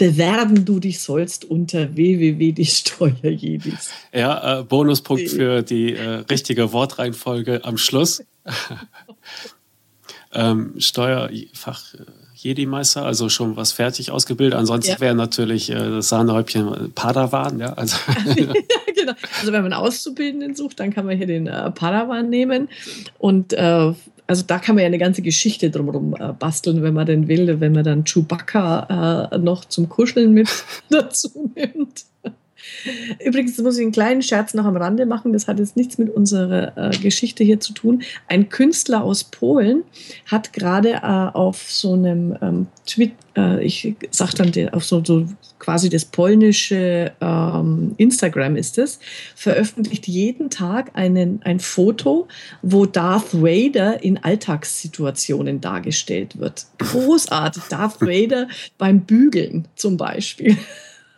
Bewerben 0.00 0.64
du 0.64 0.80
dich 0.80 1.00
sollst 1.00 1.44
unter 1.44 1.94
www.die-steuerjedis. 1.94 3.90
Ja, 4.14 4.60
äh, 4.60 4.62
Bonuspunkt 4.64 5.28
für 5.28 5.60
die 5.60 5.94
äh, 5.94 6.24
richtige 6.30 6.72
Wortreihenfolge 6.72 7.66
am 7.66 7.76
Schluss. 7.76 8.24
ähm, 10.32 10.72
Steuerfach 10.78 11.84
Jedi-Meister, 12.34 13.04
also 13.04 13.28
schon 13.28 13.56
was 13.56 13.72
fertig 13.72 14.10
ausgebildet. 14.10 14.58
Ansonsten 14.58 14.92
ja. 14.92 15.00
wäre 15.00 15.14
natürlich 15.14 15.68
äh, 15.68 15.74
das 15.74 16.08
Sahnehäubchen 16.08 16.92
Padawan. 16.94 17.60
Ja, 17.60 17.74
also. 17.74 17.98
ja, 18.24 18.54
genau. 18.96 19.12
Also 19.38 19.52
wenn 19.52 19.62
man 19.62 19.74
Auszubildenden 19.74 20.54
sucht, 20.54 20.80
dann 20.80 20.94
kann 20.94 21.04
man 21.04 21.18
hier 21.18 21.26
den 21.26 21.46
äh, 21.46 21.70
Padawan 21.72 22.30
nehmen. 22.30 22.70
Und 23.18 23.52
äh, 23.52 23.92
also 24.30 24.44
da 24.46 24.60
kann 24.60 24.76
man 24.76 24.82
ja 24.82 24.86
eine 24.86 24.98
ganze 24.98 25.22
Geschichte 25.22 25.70
drumherum 25.70 26.14
äh, 26.14 26.32
basteln, 26.32 26.84
wenn 26.84 26.94
man 26.94 27.04
denn 27.04 27.26
will, 27.26 27.58
wenn 27.58 27.72
man 27.72 27.82
dann 27.82 28.04
Chewbacca 28.04 29.28
äh, 29.32 29.38
noch 29.38 29.64
zum 29.64 29.88
Kuscheln 29.88 30.32
mit 30.32 30.48
dazu 30.88 31.50
nimmt. 31.56 32.04
Übrigens 33.24 33.58
muss 33.58 33.76
ich 33.76 33.82
einen 33.82 33.92
kleinen 33.92 34.22
Scherz 34.22 34.54
noch 34.54 34.64
am 34.64 34.76
Rande 34.76 35.06
machen. 35.06 35.32
Das 35.32 35.48
hat 35.48 35.58
jetzt 35.58 35.76
nichts 35.76 35.98
mit 35.98 36.10
unserer 36.10 36.76
äh, 36.76 36.96
Geschichte 36.98 37.44
hier 37.44 37.60
zu 37.60 37.72
tun. 37.72 38.02
Ein 38.28 38.48
Künstler 38.48 39.04
aus 39.04 39.24
Polen 39.24 39.82
hat 40.26 40.52
gerade 40.52 40.90
äh, 40.90 41.00
auf 41.02 41.70
so 41.70 41.92
einem 41.94 42.36
ähm, 42.40 42.66
Tweet, 42.86 43.12
äh, 43.36 43.62
ich 43.64 43.94
sag 44.10 44.34
dann 44.34 44.50
auf 44.70 44.84
so, 44.84 45.02
so, 45.04 45.26
quasi 45.58 45.88
das 45.88 46.04
polnische 46.04 47.12
ähm, 47.20 47.94
Instagram 47.98 48.56
ist 48.56 48.78
es, 48.78 48.98
veröffentlicht 49.36 50.08
jeden 50.08 50.50
Tag 50.50 50.90
einen, 50.94 51.40
ein 51.44 51.60
Foto, 51.60 52.26
wo 52.62 52.86
Darth 52.86 53.32
Vader 53.34 54.02
in 54.02 54.18
Alltagssituationen 54.18 55.60
dargestellt 55.60 56.38
wird. 56.38 56.66
Großartig. 56.78 57.64
Darth 57.64 58.00
Vader 58.00 58.48
beim 58.78 59.02
Bügeln 59.02 59.68
zum 59.76 59.96
Beispiel. 59.96 60.56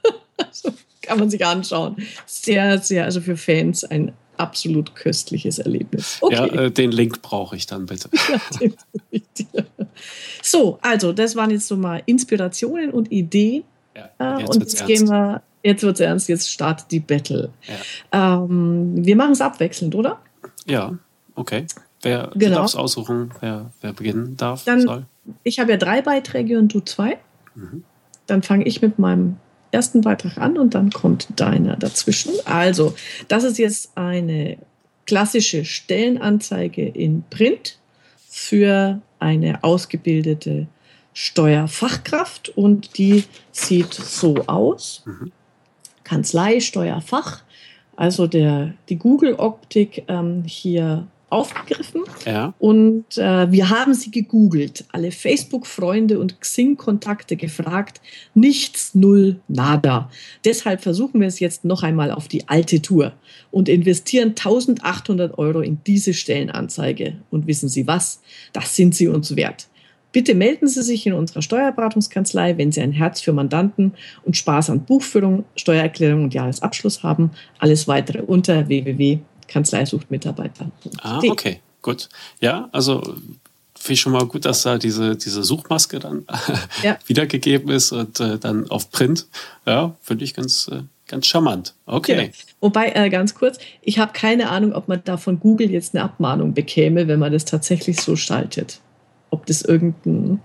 also, 0.37 0.73
kann 1.03 1.19
man 1.19 1.31
sich 1.31 1.45
anschauen. 1.45 1.97
Sehr, 2.27 2.79
sehr, 2.79 3.05
also 3.05 3.21
für 3.21 3.37
Fans 3.37 3.85
ein 3.85 4.13
absolut 4.37 4.95
köstliches 4.95 5.59
Erlebnis. 5.59 6.19
Okay. 6.21 6.35
Ja, 6.35 6.47
äh, 6.47 6.71
den 6.71 6.91
Link 6.91 7.23
brauche 7.23 7.57
ich 7.57 7.67
dann 7.67 7.87
bitte. 7.87 8.09
Ja, 9.55 9.65
so, 10.43 10.79
also 10.83 11.13
das 11.13 11.37
waren 11.37 11.51
jetzt 11.51 11.69
so 11.69 11.77
mal 11.77 12.03
Inspirationen 12.07 12.91
und 12.91 13.13
Ideen. 13.13 13.65
Ja, 13.95 14.39
jetzt 14.39 14.51
und 14.51 14.61
jetzt 14.61 14.81
ernst. 14.81 14.87
gehen 14.87 15.09
wir, 15.09 15.43
jetzt 15.63 15.83
wird 15.83 15.95
es 15.95 16.01
ernst, 16.01 16.29
jetzt 16.29 16.51
startet 16.51 16.91
die 16.91 17.01
Battle. 17.01 17.51
Ja. 18.11 18.39
Ähm, 18.43 18.95
wir 18.97 19.17
machen 19.17 19.33
es 19.33 19.41
abwechselnd, 19.41 19.95
oder? 19.95 20.19
Ja, 20.67 20.97
okay. 21.35 21.67
Wer 22.03 22.33
genau. 22.35 22.57
darf 22.57 22.67
es 22.67 22.77
aussuchen, 22.77 23.33
wer, 23.41 23.71
wer 23.81 23.93
beginnen 23.93 24.37
darf, 24.37 24.65
dann, 24.65 24.81
soll? 24.81 25.07
Ich 25.45 25.61
habe 25.61 25.71
ja 25.71 25.77
drei 25.77 26.03
Beiträge 26.03 26.59
und 26.59 26.73
du 26.75 26.81
zwei. 26.81 27.19
Mhm. 27.55 27.85
Dann 28.27 28.43
fange 28.43 28.65
ich 28.65 28.83
mit 28.83 28.99
meinem 28.99 29.37
ersten 29.73 30.03
Beitrag 30.03 30.39
an 30.39 30.57
und 30.59 30.75
dann 30.75 30.91
kommt 30.91 31.29
deiner 31.37 31.77
dazwischen. 31.77 32.33
Also, 32.45 32.95
das 33.29 33.43
ist 33.43 33.59
jetzt 33.59 33.91
eine 33.97 34.59
klassische 35.07 35.65
Stellenanzeige 35.65 36.87
in 36.87 37.25
Print 37.29 37.79
für 38.29 39.01
eine 39.19 39.65
ausgebildete 39.65 40.69
Steuerfachkraft 41.15 42.51
und 42.57 42.97
die 42.99 43.25
sieht 43.51 43.93
so 43.93 44.37
aus. 44.47 45.03
Mhm. 45.05 45.33
Kanzlei, 46.05 46.61
Steuerfach, 46.61 47.43
also 47.97 48.27
der, 48.27 48.75
die 48.89 48.97
Google-Optik 48.97 50.05
ähm, 50.09 50.45
hier 50.45 51.07
aufgegriffen. 51.33 52.03
Ja. 52.27 52.55
Und 52.59 53.17
äh, 53.17 53.51
wir 53.51 53.71
haben 53.71 53.95
sie 53.95 54.11
gegoogelt, 54.11 54.85
alle 54.93 55.11
Facebook-Freunde 55.11 56.19
und 56.19 56.41
Xing-Kontakte 56.41 57.37
gefragt. 57.37 58.01
Nichts, 58.35 58.95
null, 58.95 59.41
nada. 59.49 60.11
Deshalb 60.45 60.83
versuchen 60.83 61.21
wir 61.21 61.29
es 61.29 61.41
jetzt 61.41 61.65
noch 61.65 61.83
einmal 61.83 62.11
auf 62.11 62.29
die 62.29 62.49
alte 62.49 62.83
Tour 62.83 63.13
und 63.51 63.69
investieren 63.69 64.31
1800 64.31 65.39
Euro 65.39 65.61
in 65.61 65.79
diese 65.87 66.15
Stellenanzeige. 66.15 67.17
Und 67.31 67.47
wissen 67.47 67.69
Sie 67.69 67.87
was? 67.87 68.21
Das 68.53 68.77
sind 68.77 68.95
Sie 68.95 69.09
uns 69.09 69.35
wert. 69.35 69.69
Bitte 70.13 70.35
melden 70.35 70.69
Sie 70.69 70.83
sich 70.83 71.07
in 71.07 71.15
unserer 71.15 71.41
Steuerberatungskanzlei, 71.41 72.59
wenn 72.59 72.71
Sie 72.71 72.83
ein 72.83 72.93
Herz 72.93 73.23
für 73.23 73.33
Mandanten 73.33 73.95
und 74.25 74.37
Spaß 74.37 74.69
an 74.69 74.85
Buchführung, 74.85 75.47
Steuererklärung 75.57 76.25
und 76.25 76.35
Jahresabschluss 76.35 77.03
haben. 77.03 77.31
Alles 77.59 77.89
weitere 77.89 78.21
unter 78.21 78.69
www 78.69 79.21
Kanzlei 79.53 79.85
sucht 79.85 80.11
Mitarbeiter. 80.11 80.71
Ah, 81.03 81.21
okay, 81.29 81.61
gut. 81.83 82.09
Ja, 82.41 82.69
also 82.73 83.03
finde 83.83 83.95
ich 83.95 84.01
schon 84.01 84.13
mal 84.13 84.27
gut, 84.27 84.45
dass 84.45 84.63
da 84.63 84.79
diese, 84.79 85.17
diese 85.17 85.43
Suchmaske 85.43 85.99
dann 85.99 86.25
ja. 86.83 86.99
wiedergegeben 87.07 87.69
ist 87.71 87.93
und 87.93 88.21
äh, 88.21 88.39
dann 88.39 88.71
auf 88.71 88.91
Print. 88.91 89.27
Ja, 89.67 89.95
finde 90.03 90.25
ich 90.25 90.35
ganz, 90.35 90.69
äh, 90.69 90.83
ganz 91.09 91.27
charmant. 91.27 91.75
Okay. 91.87 92.27
Ja. 92.27 92.33
Wobei, 92.61 92.93
äh, 92.95 93.11
ganz 93.11 93.35
kurz, 93.35 93.59
ich 93.83 93.99
habe 93.99 94.13
keine 94.13 94.51
Ahnung, 94.51 94.73
ob 94.73 94.87
man 94.87 95.03
da 95.05 95.17
von 95.17 95.41
Google 95.41 95.71
jetzt 95.71 95.95
eine 95.95 96.05
Abmahnung 96.05 96.55
bekäme, 96.55 97.09
wenn 97.09 97.19
man 97.19 97.33
das 97.33 97.45
tatsächlich 97.45 98.01
so 98.01 98.15
schaltet. 98.15 98.81
Ob 99.31 99.47
das 99.47 99.63
irgendein 99.63 100.41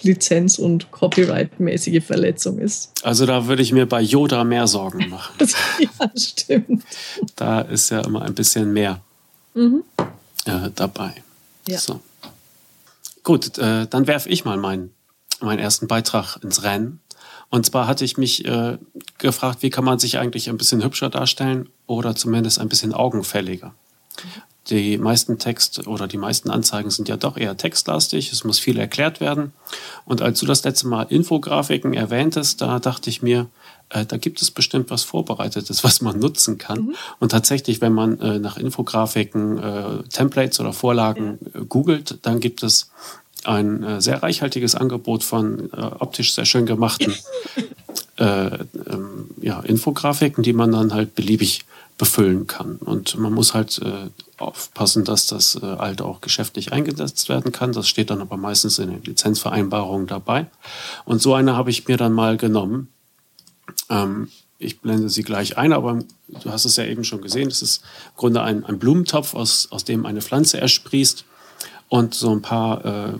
Lizenz- 0.00 0.58
und 0.58 0.90
Copyright-mäßige 0.90 2.04
Verletzung 2.04 2.58
ist. 2.58 2.92
Also 3.02 3.26
da 3.26 3.46
würde 3.46 3.62
ich 3.62 3.72
mir 3.72 3.86
bei 3.86 4.00
Yoda 4.00 4.44
mehr 4.44 4.66
Sorgen 4.66 5.08
machen. 5.08 5.34
ja, 5.78 6.10
stimmt. 6.16 6.82
Da 7.36 7.60
ist 7.60 7.90
ja 7.90 8.00
immer 8.00 8.22
ein 8.22 8.34
bisschen 8.34 8.72
mehr 8.72 9.00
mhm. 9.54 9.84
äh, 10.44 10.70
dabei. 10.74 11.14
Ja. 11.68 11.78
So. 11.78 12.00
Gut, 13.22 13.58
äh, 13.58 13.86
dann 13.86 14.06
werfe 14.06 14.28
ich 14.28 14.44
mal 14.44 14.56
meinen, 14.56 14.92
meinen 15.40 15.60
ersten 15.60 15.86
Beitrag 15.86 16.38
ins 16.42 16.62
Rennen. 16.62 17.00
Und 17.50 17.66
zwar 17.66 17.86
hatte 17.86 18.04
ich 18.04 18.16
mich 18.16 18.44
äh, 18.46 18.78
gefragt, 19.18 19.62
wie 19.62 19.70
kann 19.70 19.84
man 19.84 19.98
sich 19.98 20.18
eigentlich 20.18 20.48
ein 20.48 20.56
bisschen 20.56 20.82
hübscher 20.82 21.10
darstellen 21.10 21.68
oder 21.86 22.16
zumindest 22.16 22.58
ein 22.58 22.68
bisschen 22.68 22.94
augenfälliger 22.94 23.74
die 24.70 24.96
meisten 24.96 25.38
Text 25.38 25.86
oder 25.88 26.06
die 26.06 26.18
meisten 26.18 26.50
Anzeigen 26.50 26.90
sind 26.90 27.08
ja 27.08 27.16
doch 27.16 27.36
eher 27.36 27.56
textlastig. 27.56 28.32
Es 28.32 28.44
muss 28.44 28.58
viel 28.58 28.78
erklärt 28.78 29.20
werden. 29.20 29.52
Und 30.04 30.22
als 30.22 30.38
du 30.38 30.46
das 30.46 30.62
letzte 30.62 30.86
Mal 30.86 31.04
Infografiken 31.08 31.94
erwähntest, 31.94 32.60
da 32.60 32.78
dachte 32.78 33.10
ich 33.10 33.22
mir, 33.22 33.48
äh, 33.88 34.06
da 34.06 34.16
gibt 34.16 34.40
es 34.40 34.50
bestimmt 34.50 34.90
was 34.90 35.02
Vorbereitetes, 35.02 35.82
was 35.82 36.00
man 36.00 36.18
nutzen 36.18 36.58
kann. 36.58 36.86
Mhm. 36.86 36.94
Und 37.18 37.30
tatsächlich, 37.30 37.80
wenn 37.80 37.92
man 37.92 38.20
äh, 38.20 38.38
nach 38.38 38.56
Infografiken, 38.56 39.58
äh, 39.58 40.02
Templates 40.08 40.60
oder 40.60 40.72
Vorlagen 40.72 41.38
äh, 41.54 41.64
googelt, 41.64 42.18
dann 42.22 42.38
gibt 42.38 42.62
es 42.62 42.90
ein 43.44 43.82
äh, 43.82 44.00
sehr 44.00 44.22
reichhaltiges 44.22 44.76
Angebot 44.76 45.24
von 45.24 45.70
äh, 45.72 45.76
optisch 45.76 46.34
sehr 46.34 46.44
schön 46.44 46.66
gemachten 46.66 47.12
ähm, 48.18 49.30
ja, 49.40 49.60
Infografiken, 49.60 50.44
die 50.44 50.52
man 50.52 50.70
dann 50.70 50.94
halt 50.94 51.16
beliebig 51.16 51.64
befüllen 51.98 52.46
kann. 52.46 52.76
Und 52.76 53.16
man 53.18 53.32
muss 53.32 53.54
halt 53.54 53.78
äh, 53.78 54.10
aufpassen, 54.38 55.04
dass 55.04 55.26
das 55.26 55.56
äh, 55.56 55.60
halt 55.60 56.02
auch 56.02 56.20
geschäftlich 56.20 56.72
eingesetzt 56.72 57.28
werden 57.28 57.52
kann. 57.52 57.72
Das 57.72 57.88
steht 57.88 58.10
dann 58.10 58.20
aber 58.20 58.36
meistens 58.36 58.78
in 58.78 58.90
den 58.90 59.02
Lizenzvereinbarungen 59.04 60.06
dabei. 60.06 60.46
Und 61.04 61.22
so 61.22 61.34
eine 61.34 61.56
habe 61.56 61.70
ich 61.70 61.86
mir 61.86 61.96
dann 61.96 62.12
mal 62.12 62.36
genommen. 62.36 62.88
Ähm, 63.88 64.28
ich 64.58 64.80
blende 64.80 65.08
sie 65.08 65.22
gleich 65.22 65.58
ein, 65.58 65.72
aber 65.72 65.98
du 66.28 66.50
hast 66.50 66.64
es 66.64 66.76
ja 66.76 66.84
eben 66.84 67.04
schon 67.04 67.20
gesehen. 67.20 67.48
Es 67.48 67.62
ist 67.62 67.82
im 67.82 68.16
Grunde 68.16 68.42
ein, 68.42 68.64
ein 68.64 68.78
Blumentopf, 68.78 69.34
aus, 69.34 69.68
aus 69.70 69.84
dem 69.84 70.06
eine 70.06 70.22
Pflanze 70.22 70.60
ersprießt 70.60 71.24
und 71.88 72.14
so 72.14 72.30
ein 72.30 72.42
paar 72.42 72.84
äh, 72.84 73.12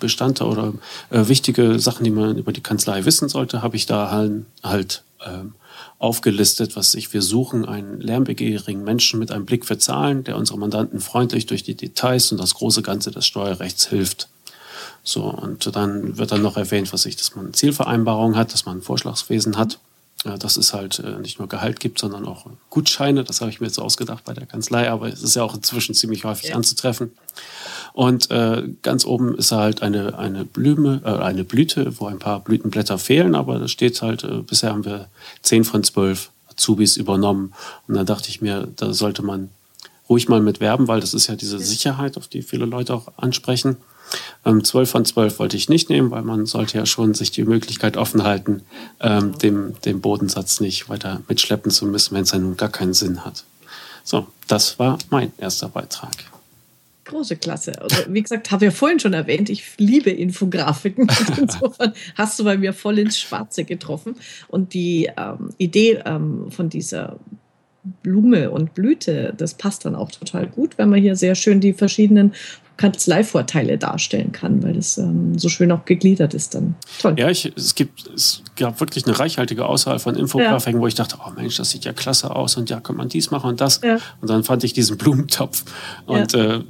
Bestandteile 0.00 0.50
oder 0.50 0.72
äh, 1.10 1.28
wichtige 1.28 1.78
Sachen, 1.78 2.04
die 2.04 2.10
man 2.10 2.36
über 2.36 2.52
die 2.52 2.62
Kanzlei 2.62 3.04
wissen 3.04 3.28
sollte, 3.28 3.62
habe 3.62 3.76
ich 3.76 3.86
da 3.86 4.10
halt, 4.10 4.44
halt 4.62 5.04
ähm, 5.24 5.54
aufgelistet, 6.00 6.76
was 6.76 6.94
ich 6.94 7.12
wir 7.12 7.20
suchen, 7.20 7.66
einen 7.66 8.00
lärmbegierigen 8.00 8.82
Menschen 8.82 9.20
mit 9.20 9.30
einem 9.30 9.44
Blick 9.44 9.66
für 9.66 9.76
Zahlen, 9.76 10.24
der 10.24 10.36
unsere 10.36 10.58
Mandanten 10.58 10.98
freundlich 10.98 11.44
durch 11.44 11.62
die 11.62 11.74
Details 11.74 12.32
und 12.32 12.38
das 12.38 12.54
große 12.54 12.80
Ganze 12.80 13.10
des 13.10 13.26
Steuerrechts 13.26 13.86
hilft. 13.86 14.28
So, 15.04 15.24
und 15.24 15.76
dann 15.76 16.16
wird 16.16 16.32
dann 16.32 16.40
noch 16.40 16.56
erwähnt, 16.56 16.92
was 16.94 17.04
ich, 17.04 17.16
dass 17.16 17.36
man 17.36 17.44
eine 17.44 17.52
Zielvereinbarung 17.52 18.34
hat, 18.34 18.54
dass 18.54 18.64
man 18.64 18.78
ein 18.78 18.82
Vorschlagswesen 18.82 19.58
hat, 19.58 19.78
dass 20.24 20.56
es 20.56 20.72
halt 20.72 20.98
äh, 21.00 21.18
nicht 21.18 21.38
nur 21.38 21.48
Gehalt 21.48 21.80
gibt, 21.80 21.98
sondern 21.98 22.26
auch 22.26 22.46
Gutscheine. 22.70 23.22
Das 23.22 23.42
habe 23.42 23.50
ich 23.50 23.60
mir 23.60 23.66
jetzt 23.66 23.78
ausgedacht 23.78 24.24
bei 24.24 24.32
der 24.32 24.46
Kanzlei, 24.46 24.90
aber 24.90 25.08
es 25.08 25.22
ist 25.22 25.36
ja 25.36 25.42
auch 25.42 25.54
inzwischen 25.54 25.94
ziemlich 25.94 26.24
häufig 26.24 26.50
ja. 26.50 26.56
anzutreffen. 26.56 27.12
Und 27.92 28.30
äh, 28.30 28.64
ganz 28.82 29.04
oben 29.04 29.36
ist 29.36 29.52
halt 29.52 29.82
eine, 29.82 30.18
eine 30.18 30.44
Blume, 30.44 31.00
äh, 31.04 31.10
eine 31.10 31.44
Blüte, 31.44 31.98
wo 31.98 32.06
ein 32.06 32.18
paar 32.18 32.40
Blütenblätter 32.40 32.98
fehlen, 32.98 33.34
aber 33.34 33.58
da 33.58 33.68
steht 33.68 34.00
halt, 34.02 34.24
äh, 34.24 34.42
bisher 34.46 34.70
haben 34.70 34.84
wir 34.84 35.08
zehn 35.42 35.64
von 35.64 35.82
zwölf 35.82 36.30
Azubis 36.48 36.96
übernommen. 36.96 37.52
Und 37.88 37.94
da 37.94 38.04
dachte 38.04 38.28
ich 38.28 38.40
mir, 38.40 38.68
da 38.76 38.92
sollte 38.92 39.22
man 39.22 39.50
ruhig 40.08 40.28
mal 40.28 40.40
mit 40.40 40.60
werben, 40.60 40.88
weil 40.88 41.00
das 41.00 41.14
ist 41.14 41.28
ja 41.28 41.36
diese 41.36 41.58
Sicherheit, 41.58 42.16
auf 42.16 42.28
die 42.28 42.42
viele 42.42 42.66
Leute 42.66 42.94
auch 42.94 43.08
ansprechen. 43.16 43.76
Ähm, 44.44 44.64
12 44.64 44.90
von 44.90 45.04
12 45.04 45.38
wollte 45.38 45.56
ich 45.56 45.68
nicht 45.68 45.88
nehmen, 45.88 46.10
weil 46.10 46.22
man 46.22 46.46
sollte 46.46 46.78
ja 46.78 46.86
schon 46.86 47.14
sich 47.14 47.30
die 47.30 47.44
Möglichkeit 47.44 47.96
offen 47.96 48.24
halten, 48.24 48.62
ähm, 49.00 49.38
dem, 49.38 49.80
dem 49.82 50.00
Bodensatz 50.00 50.60
nicht 50.60 50.88
weiter 50.88 51.20
mitschleppen 51.28 51.70
zu 51.70 51.86
müssen, 51.86 52.14
wenn 52.14 52.24
es 52.24 52.30
dann 52.30 52.42
nun 52.42 52.56
gar 52.56 52.70
keinen 52.70 52.94
Sinn 52.94 53.24
hat. 53.24 53.44
So, 54.02 54.26
das 54.48 54.78
war 54.78 54.98
mein 55.10 55.32
erster 55.38 55.68
Beitrag. 55.68 56.16
Große 57.10 57.36
Klasse. 57.36 57.72
Also, 57.82 57.96
wie 58.08 58.22
gesagt, 58.22 58.52
habe 58.52 58.64
ich 58.64 58.72
ja 58.72 58.76
vorhin 58.76 59.00
schon 59.00 59.14
erwähnt, 59.14 59.50
ich 59.50 59.64
liebe 59.78 60.10
Infografiken. 60.10 61.10
Insofern 61.40 61.92
hast 62.14 62.38
du 62.38 62.44
bei 62.44 62.56
mir 62.56 62.72
voll 62.72 63.00
ins 63.00 63.18
Schwarze 63.18 63.64
getroffen. 63.64 64.14
Und 64.46 64.74
die 64.74 65.10
ähm, 65.16 65.50
Idee 65.58 66.00
ähm, 66.04 66.50
von 66.50 66.68
dieser 66.68 67.18
Blume 68.02 68.50
und 68.50 68.74
Blüte, 68.74 69.34
das 69.36 69.54
passt 69.54 69.84
dann 69.84 69.96
auch 69.96 70.12
total 70.12 70.46
gut, 70.46 70.78
wenn 70.78 70.88
man 70.88 71.00
hier 71.00 71.16
sehr 71.16 71.34
schön 71.34 71.60
die 71.60 71.72
verschiedenen 71.72 72.32
Kanzleivorteile 72.76 73.76
darstellen 73.76 74.32
kann, 74.32 74.62
weil 74.62 74.72
das 74.72 74.96
ähm, 74.96 75.38
so 75.38 75.50
schön 75.50 75.70
auch 75.70 75.84
gegliedert 75.84 76.32
ist 76.32 76.54
dann. 76.54 76.76
Toll. 76.98 77.14
Ja, 77.18 77.28
ich, 77.28 77.52
es, 77.54 77.74
gibt, 77.74 78.08
es 78.14 78.42
gab 78.56 78.80
wirklich 78.80 79.06
eine 79.06 79.18
reichhaltige 79.18 79.66
Auswahl 79.66 79.98
von 79.98 80.14
Infografiken, 80.14 80.78
ja. 80.78 80.82
wo 80.82 80.86
ich 80.86 80.94
dachte, 80.94 81.16
oh 81.18 81.30
Mensch, 81.36 81.56
das 81.56 81.70
sieht 81.70 81.84
ja 81.84 81.92
klasse 81.92 82.34
aus 82.34 82.56
und 82.56 82.70
ja, 82.70 82.80
kann 82.80 82.96
man 82.96 83.10
dies 83.10 83.30
machen 83.30 83.50
und 83.50 83.60
das. 83.60 83.80
Ja. 83.82 83.98
Und 84.22 84.30
dann 84.30 84.44
fand 84.44 84.64
ich 84.64 84.72
diesen 84.72 84.96
Blumentopf 84.96 85.64
und 86.06 86.32
ja. 86.32 86.56
äh, 86.56 86.64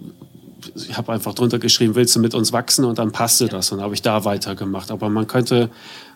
ich 0.74 0.96
habe 0.96 1.12
einfach 1.12 1.34
drunter 1.34 1.58
geschrieben, 1.58 1.94
willst 1.94 2.14
du 2.16 2.20
mit 2.20 2.34
uns 2.34 2.52
wachsen? 2.52 2.84
Und 2.84 2.98
dann 2.98 3.12
passte 3.12 3.48
das. 3.48 3.72
Und 3.72 3.80
habe 3.80 3.94
ich 3.94 4.02
da 4.02 4.24
weitergemacht. 4.24 4.90
Aber 4.90 5.08
man 5.08 5.26
könnte, 5.26 5.70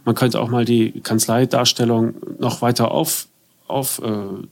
man 0.04 0.14
könnte 0.14 0.40
auch 0.40 0.48
mal 0.48 0.64
die 0.64 1.00
Kanzleidarstellung 1.00 2.14
noch 2.38 2.62
weiter 2.62 2.90
auf, 2.90 3.26
auf 3.66 4.00
äh, 4.02 4.46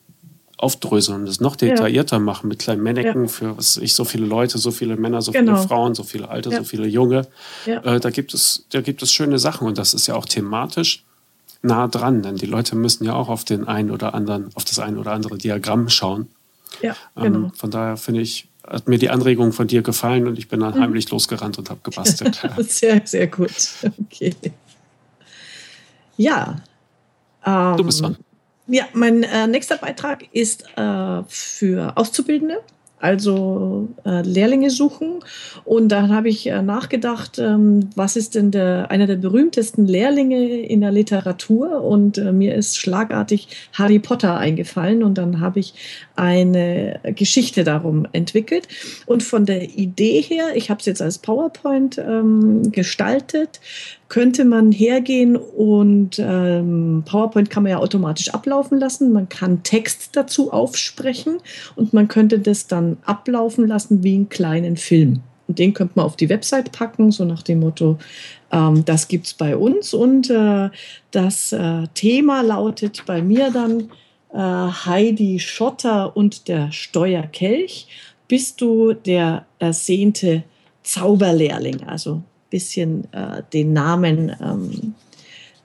aufdröseln 0.62 1.20
und 1.20 1.26
das 1.26 1.40
noch 1.40 1.56
detaillierter 1.56 2.16
ja. 2.16 2.22
machen 2.22 2.46
mit 2.46 2.60
kleinen 2.60 2.84
Männchen 2.84 3.22
ja. 3.22 3.28
für 3.28 3.56
was 3.58 3.78
ich 3.78 3.96
so 3.96 4.04
viele 4.04 4.26
Leute, 4.26 4.58
so 4.58 4.70
viele 4.70 4.96
Männer, 4.96 5.20
so 5.20 5.32
genau. 5.32 5.56
viele 5.56 5.68
Frauen, 5.68 5.96
so 5.96 6.04
viele 6.04 6.28
Alte, 6.28 6.50
ja. 6.50 6.58
so 6.58 6.64
viele 6.64 6.86
Junge. 6.86 7.26
Äh, 7.66 7.98
da 7.98 8.10
gibt 8.10 8.32
es, 8.32 8.64
da 8.70 8.80
gibt 8.80 9.02
es 9.02 9.12
schöne 9.12 9.40
Sachen 9.40 9.66
und 9.66 9.76
das 9.76 9.92
ist 9.92 10.06
ja 10.06 10.14
auch 10.14 10.24
thematisch 10.24 11.04
nah 11.62 11.88
dran, 11.88 12.22
denn 12.22 12.36
die 12.36 12.46
Leute 12.46 12.76
müssen 12.76 13.04
ja 13.04 13.14
auch 13.14 13.28
auf 13.28 13.44
den 13.44 13.66
einen 13.66 13.90
oder 13.90 14.14
anderen, 14.14 14.50
auf 14.54 14.64
das 14.64 14.78
ein 14.78 14.98
oder 14.98 15.12
andere 15.12 15.36
Diagramm 15.36 15.88
schauen. 15.88 16.28
Ja, 16.80 16.94
genau. 17.16 17.38
Ähm, 17.38 17.52
von 17.54 17.70
daher 17.72 17.96
finde 17.96 18.20
ich, 18.20 18.48
hat 18.66 18.88
mir 18.88 18.98
die 18.98 19.10
Anregung 19.10 19.52
von 19.52 19.66
dir 19.66 19.82
gefallen 19.82 20.26
und 20.26 20.38
ich 20.38 20.48
bin 20.48 20.60
dann 20.60 20.74
mhm. 20.76 20.80
heimlich 20.80 21.10
losgerannt 21.10 21.58
und 21.58 21.70
habe 21.70 21.80
gebastelt. 21.82 22.40
sehr, 22.58 23.02
sehr 23.04 23.26
gut. 23.26 23.52
Okay. 24.00 24.34
Ja. 26.16 26.56
Ähm, 27.44 27.76
du 27.76 27.84
bist 27.84 28.00
dran. 28.00 28.16
Ja, 28.68 28.84
mein 28.92 29.24
äh, 29.24 29.46
nächster 29.48 29.76
Beitrag 29.76 30.24
ist 30.32 30.64
äh, 30.76 31.22
für 31.26 31.96
Auszubildende, 31.96 32.60
also 33.02 33.88
äh, 34.04 34.22
Lehrlinge 34.22 34.70
suchen. 34.70 35.20
Und 35.64 35.88
dann 35.88 36.14
habe 36.14 36.28
ich 36.28 36.46
äh, 36.46 36.62
nachgedacht, 36.62 37.38
ähm, 37.38 37.90
was 37.96 38.16
ist 38.16 38.36
denn 38.36 38.52
der, 38.52 38.90
einer 38.90 39.06
der 39.06 39.16
berühmtesten 39.16 39.86
Lehrlinge 39.86 40.60
in 40.60 40.80
der 40.80 40.92
Literatur? 40.92 41.82
Und 41.82 42.16
äh, 42.18 42.32
mir 42.32 42.54
ist 42.54 42.78
schlagartig 42.78 43.48
Harry 43.72 43.98
Potter 43.98 44.38
eingefallen. 44.38 45.02
Und 45.02 45.18
dann 45.18 45.40
habe 45.40 45.58
ich 45.58 45.74
eine 46.14 47.00
Geschichte 47.16 47.64
darum 47.64 48.06
entwickelt. 48.12 48.68
Und 49.06 49.24
von 49.24 49.46
der 49.46 49.76
Idee 49.76 50.20
her, 50.20 50.54
ich 50.54 50.70
habe 50.70 50.78
es 50.78 50.86
jetzt 50.86 51.02
als 51.02 51.18
PowerPoint 51.18 51.98
ähm, 51.98 52.70
gestaltet, 52.70 53.60
könnte 54.12 54.44
man 54.44 54.72
hergehen 54.72 55.36
und 55.36 56.18
ähm, 56.18 57.02
PowerPoint 57.06 57.48
kann 57.48 57.62
man 57.62 57.72
ja 57.72 57.78
automatisch 57.78 58.28
ablaufen 58.28 58.78
lassen. 58.78 59.10
Man 59.10 59.30
kann 59.30 59.62
Text 59.62 60.10
dazu 60.12 60.52
aufsprechen 60.52 61.38
und 61.76 61.94
man 61.94 62.08
könnte 62.08 62.38
das 62.38 62.66
dann 62.66 62.98
ablaufen 63.06 63.66
lassen 63.66 64.04
wie 64.04 64.16
einen 64.16 64.28
kleinen 64.28 64.76
Film. 64.76 65.22
Und 65.48 65.58
den 65.58 65.72
könnte 65.72 65.94
man 65.94 66.04
auf 66.04 66.16
die 66.16 66.28
Website 66.28 66.72
packen, 66.72 67.10
so 67.10 67.24
nach 67.24 67.40
dem 67.40 67.60
Motto, 67.60 67.96
ähm, 68.50 68.84
das 68.84 69.08
gibt 69.08 69.28
es 69.28 69.32
bei 69.32 69.56
uns. 69.56 69.94
Und 69.94 70.28
äh, 70.28 70.68
das 71.10 71.54
äh, 71.54 71.86
Thema 71.94 72.42
lautet 72.42 73.04
bei 73.06 73.22
mir 73.22 73.50
dann 73.50 73.88
äh, 74.34 74.36
Heidi 74.36 75.38
Schotter 75.38 76.14
und 76.14 76.48
der 76.48 76.70
Steuerkelch. 76.70 77.88
Bist 78.28 78.60
du 78.60 78.92
der 78.92 79.46
ersehnte 79.58 80.42
Zauberlehrling? 80.82 81.84
Also 81.84 82.22
bisschen 82.52 83.12
äh, 83.12 83.42
den 83.52 83.72
Namen 83.72 84.36
ähm, 84.40 84.94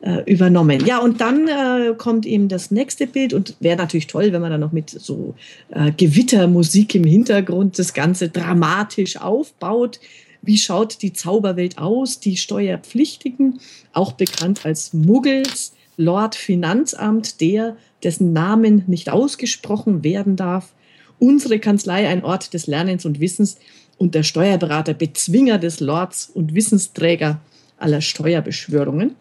äh, 0.02 0.24
übernommen. 0.32 0.86
Ja, 0.86 1.00
und 1.00 1.22
dann 1.22 1.48
äh, 1.48 1.94
kommt 1.98 2.26
eben 2.26 2.48
das 2.48 2.72
nächste 2.72 3.08
Bild 3.08 3.34
und 3.34 3.56
wäre 3.60 3.78
natürlich 3.78 4.08
toll, 4.08 4.32
wenn 4.32 4.42
man 4.42 4.52
dann 4.52 4.62
noch 4.62 4.72
mit 4.72 4.90
so 4.90 5.36
äh, 5.70 5.92
Gewittermusik 5.92 6.96
im 6.96 7.04
Hintergrund 7.04 7.78
das 7.78 7.94
Ganze 7.94 8.30
dramatisch 8.30 9.18
aufbaut. 9.18 10.00
Wie 10.42 10.58
schaut 10.58 11.02
die 11.02 11.14
Zauberwelt 11.14 11.78
aus? 11.78 12.20
Die 12.20 12.38
Steuerpflichtigen, 12.38 13.60
auch 13.94 14.14
bekannt 14.14 14.66
als 14.66 14.94
Muggels, 14.94 15.74
Lord 15.98 16.36
Finanzamt, 16.36 17.42
der, 17.42 17.76
dessen 18.04 18.34
Namen 18.34 18.84
nicht 18.88 19.10
ausgesprochen 19.10 20.04
werden 20.04 20.36
darf. 20.36 20.74
Unsere 21.20 21.58
Kanzlei, 21.58 22.08
ein 22.08 22.24
Ort 22.24 22.54
des 22.54 22.68
Lernens 22.68 23.06
und 23.06 23.20
Wissens, 23.20 23.58
und 23.98 24.16
der 24.16 24.24
Steuerberater 24.24 24.94
Bezwinger 24.94 25.58
des 25.58 25.80
Lords 25.80 26.30
und 26.34 26.54
Wissensträger 26.54 27.40
aller 27.78 28.02
Steuerbeschwörungen. 28.02 29.16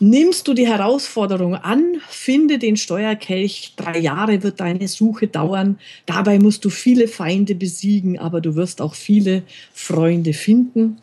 Nimmst 0.00 0.48
du 0.48 0.54
die 0.54 0.66
Herausforderung 0.66 1.54
an, 1.54 2.00
finde 2.08 2.58
den 2.58 2.76
Steuerkelch, 2.76 3.74
drei 3.76 3.98
Jahre 3.98 4.42
wird 4.42 4.58
deine 4.58 4.88
Suche 4.88 5.28
dauern, 5.28 5.78
dabei 6.06 6.40
musst 6.40 6.64
du 6.64 6.70
viele 6.70 7.06
Feinde 7.06 7.54
besiegen, 7.54 8.18
aber 8.18 8.40
du 8.40 8.56
wirst 8.56 8.80
auch 8.80 8.94
viele 8.94 9.44
Freunde 9.72 10.32
finden 10.32 10.98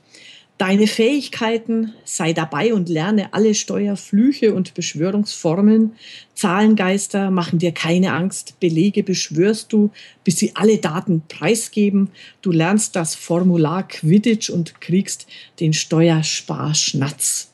deine 0.62 0.86
Fähigkeiten, 0.86 1.96
sei 2.06 2.34
dabei 2.34 2.76
und 2.76 2.88
lerne 2.88 3.34
alle 3.34 3.56
Steuerflüche 3.56 4.54
und 4.54 4.76
Beschwörungsformeln. 4.76 5.94
Zahlengeister 6.36 7.32
machen 7.32 7.58
dir 7.58 7.72
keine 7.72 8.14
Angst, 8.14 8.60
Belege 8.60 9.02
beschwörst 9.02 9.74
du, 9.74 9.90
bis 10.24 10.38
sie 10.38 10.56
alle 10.56 10.78
Daten 10.78 11.24
preisgeben. 11.28 12.12
Du 12.44 12.52
lernst 12.52 12.96
das 12.96 13.16
Formular 13.16 13.88
Quidditch 13.88 14.52
und 14.52 14.80
kriegst 14.82 15.26
den 15.60 15.74
Steuersparschnatz. 15.74 17.51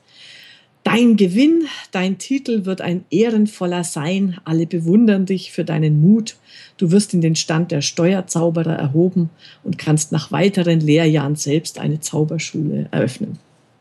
Dein 0.88 1.18
Gewinn, 1.18 1.66
dein 1.92 2.18
Titel 2.18 2.64
wird 2.64 2.80
ein 2.80 3.04
ehrenvoller 3.10 3.84
sein. 3.84 4.38
Alle 4.46 4.66
bewundern 4.66 5.26
dich 5.26 5.52
für 5.52 5.66
deinen 5.66 6.00
Mut. 6.00 6.38
Du 6.78 6.92
wirst 6.92 7.14
in 7.14 7.20
den 7.20 7.36
Stand 7.36 7.72
der 7.72 7.82
Steuerzauberer 7.82 8.74
erhoben 8.74 9.30
und 9.66 9.78
kannst 9.78 10.14
nach 10.14 10.32
weiteren 10.32 10.80
Lehrjahren 10.80 11.36
selbst 11.36 11.78
eine 11.78 12.00
Zauberschule 12.00 12.88
eröffnen. 12.92 13.38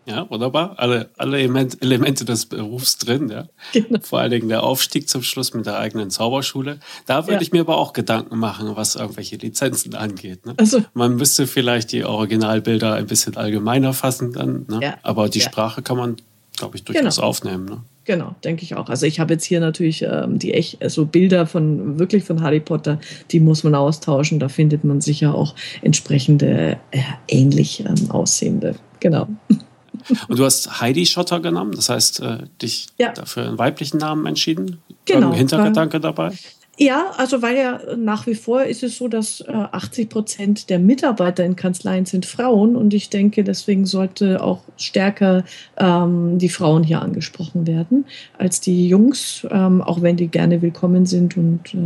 Ja, 0.07 0.29
wunderbar. 0.29 0.75
Alle, 0.79 1.11
alle 1.17 1.39
Elemente 1.39 2.25
des 2.25 2.47
Berufs 2.47 2.99
drin, 2.99 3.29
ja. 3.29 3.47
Genau. 3.73 4.01
Vor 4.03 4.19
allen 4.19 4.33
Dingen 4.33 4.49
der 4.49 4.65
Aufstieg 4.65 5.09
zum 5.09 5.23
Schluss 5.23 5.55
mit 5.55 5.65
der 5.65 5.79
eigenen 5.79 6.11
Zauberschule. 6.11 6.81
Da 7.07 7.27
würde 7.27 7.35
ja. 7.35 7.41
ich 7.41 7.53
mir 7.53 7.61
aber 7.61 7.77
auch 7.77 7.93
Gedanken 7.93 8.37
machen, 8.37 8.75
was 8.75 8.97
irgendwelche 8.97 9.37
Lizenzen 9.37 9.95
angeht. 9.95 10.45
Ne? 10.45 10.55
Also, 10.57 10.83
Man 10.93 11.15
müsste 11.15 11.47
vielleicht 11.47 11.93
die 11.93 12.05
Originalbilder 12.05 12.95
ein 12.95 13.07
bisschen 13.07 13.37
allgemeiner 13.37 13.93
fassen 13.93 14.33
dann, 14.33 14.67
ne? 14.69 14.81
ja. 14.83 14.99
aber 15.03 15.29
die 15.29 15.39
ja. 15.39 15.45
Sprache 15.45 15.83
kann 15.83 15.97
man 15.97 16.17
glaube 16.57 16.77
ich, 16.77 16.85
durchaus 16.85 17.17
genau. 17.17 17.27
aufnehmen. 17.27 17.65
Ne? 17.67 17.83
Genau, 18.05 18.35
denke 18.45 18.63
ich 18.63 18.75
auch. 18.77 18.89
Also 18.89 19.07
ich 19.07 19.21
habe 19.21 19.35
jetzt 19.35 19.45
hier 19.45 19.61
natürlich 19.61 20.03
ähm, 20.03 20.39
die 20.39 20.55
echt, 20.55 20.83
also 20.83 21.07
Bilder 21.07 21.47
von 21.47 21.99
wirklich 21.99 22.25
von 22.25 22.43
Harry 22.43 22.61
Potter, 22.61 22.99
die 23.31 23.41
muss 23.41 23.65
man 23.65 23.75
austauschen. 23.75 24.39
Da 24.39 24.49
findet 24.49 24.85
man 24.85 25.01
sicher 25.01 25.35
auch 25.35 25.55
entsprechende 25.83 26.79
äh, 26.93 27.01
ähnlich 27.29 27.81
ähm, 27.81 28.11
aussehende. 28.11 28.77
Genau. 29.01 29.29
Und 30.29 30.39
du 30.39 30.45
hast 30.45 30.81
Heidi 30.81 31.05
Schotter 31.07 31.41
genommen, 31.41 31.73
das 31.73 31.89
heißt, 31.89 32.21
äh, 32.21 32.39
dich 32.63 32.87
ja. 32.99 33.13
dafür 33.13 33.49
einen 33.49 33.59
weiblichen 33.59 33.99
Namen 33.99 34.27
entschieden? 34.27 34.79
Genau. 35.05 35.33
Irgendein 35.33 35.39
Hintergedanke 35.39 36.01
dabei? 36.01 36.33
Ja, 36.79 37.13
also 37.17 37.41
weil 37.41 37.57
ja 37.57 37.81
nach 37.97 38.27
wie 38.27 38.35
vor 38.35 38.65
ist 38.65 38.83
es 38.83 38.99
so, 38.99 39.09
dass 39.09 39.41
äh, 39.41 39.51
80 39.51 40.11
Prozent 40.11 40.69
der 40.69 40.79
Mitarbeiter 40.79 41.43
in 41.43 41.57
Kanzleien 41.57 42.05
sind 42.05 42.27
Frauen 42.27 42.77
und 42.77 42.93
ich 42.93 43.09
denke, 43.09 43.45
deswegen 43.45 43.87
sollte 43.87 44.43
auch 44.43 44.61
stärker 44.77 45.45
ähm, 45.79 46.37
die 46.39 46.51
Frauen 46.51 46.83
hier 46.83 47.01
angesprochen 47.01 47.67
werden 47.67 48.05
als 48.37 48.61
die 48.61 48.89
Jungs, 48.89 49.47
ähm, 49.51 49.81
auch 49.81 50.03
wenn 50.03 50.19
die 50.19 50.29
gerne 50.29 50.61
willkommen 50.61 51.07
sind 51.07 51.39
und 51.39 51.73
äh, 51.73 51.79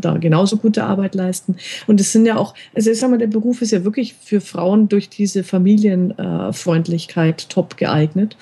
da 0.00 0.16
genauso 0.16 0.58
gute 0.58 0.84
Arbeit 0.84 1.16
leisten. 1.16 1.56
Und 1.88 2.00
es 2.00 2.12
sind 2.12 2.24
ja 2.24 2.36
auch, 2.36 2.54
also 2.72 2.92
ich 2.92 3.00
sag 3.00 3.10
mal, 3.10 3.18
der 3.18 3.26
Beruf 3.26 3.62
ist 3.62 3.72
ja 3.72 3.82
wirklich 3.82 4.14
für 4.14 4.40
Frauen 4.40 4.88
durch 4.88 5.08
diese 5.08 5.42
Familienfreundlichkeit 5.42 7.42
äh, 7.42 7.46
top 7.48 7.76
geeignet. 7.76 8.36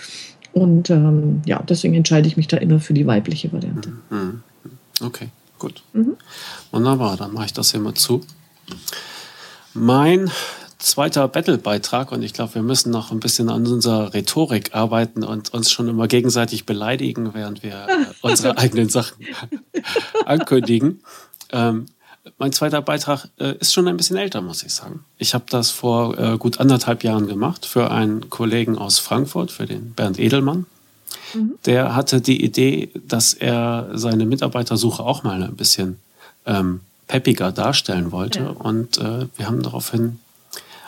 Und 0.53 0.91
ähm, 0.91 1.41
ja, 1.47 1.63
deswegen 1.67 1.95
entscheide 1.95 2.29
ich 2.29 2.37
mich 2.37 2.49
da 2.49 2.59
immer 2.59 2.79
für 2.79 2.93
die 2.93 3.07
weibliche 3.07 3.51
Variante. 3.55 3.89
Mhm. 4.11 4.19
Mhm. 4.19 4.43
Okay. 5.01 5.29
Gut. 5.59 5.83
Mhm. 5.93 6.17
Wunderbar, 6.71 7.17
dann 7.17 7.33
mache 7.33 7.47
ich 7.47 7.53
das 7.53 7.71
hier 7.71 7.81
mal 7.81 7.95
zu. 7.95 8.23
Mein 9.73 10.31
zweiter 10.79 11.27
Battle-Beitrag 11.29 12.13
und 12.13 12.23
ich 12.23 12.33
glaube, 12.33 12.57
wir 12.57 12.63
müssen 12.63 12.91
noch 12.91 13.11
ein 13.11 13.21
bisschen 13.21 13.49
an 13.49 13.67
unserer 13.67 14.13
Rhetorik 14.13 14.75
arbeiten 14.75 15.25
und 15.25 15.53
uns 15.55 15.71
schon 15.71 15.89
immer 15.89 16.09
gegenseitig 16.09 16.67
beleidigen, 16.67 17.35
während 17.35 17.63
wir 17.63 17.87
äh, 17.89 18.07
unsere 18.23 18.59
eigenen 18.59 18.89
Sachen 18.89 19.27
ankündigen. 20.27 21.03
Ähm, 21.51 21.87
mein 22.39 22.53
zweiter 22.53 22.81
Beitrag 22.83 23.29
äh, 23.39 23.57
ist 23.59 23.73
schon 23.73 23.87
ein 23.89 23.97
bisschen 23.97 24.17
älter, 24.17 24.41
muss 24.41 24.63
ich 24.63 24.73
sagen. 24.73 25.05
Ich 25.19 25.35
habe 25.35 25.45
das 25.51 25.71
vor 25.71 26.19
äh, 26.19 26.39
gut 26.39 26.61
anderthalb 26.61 27.05
Jahren 27.05 27.27
gemacht 27.27 27.67
für 27.67 27.91
einen 27.91 28.31
Kollegen 28.31 28.79
aus 28.79 28.99
Frankfurt, 28.99 29.51
für 29.51 29.67
den 29.67 29.93
Bernd 29.93 30.19
Edelmann. 30.19 30.67
Mhm. 31.35 31.55
Der 31.67 31.95
hatte 31.95 32.21
die 32.21 32.45
Idee, 32.45 32.91
dass 33.07 33.35
er 33.35 33.91
seine 33.95 34.27
Mitarbeitersuche 34.27 35.03
auch 35.03 35.23
mal 35.23 35.43
ein 35.43 35.57
bisschen 35.57 35.99
ähm, 36.47 36.81
peppiger 37.07 37.53
darstellen 37.53 38.13
wollte. 38.13 38.41
Ja. 38.41 38.49
Und 38.51 38.99
äh, 38.99 39.27
wir 39.37 39.47
haben 39.47 39.63
daraufhin 39.63 40.19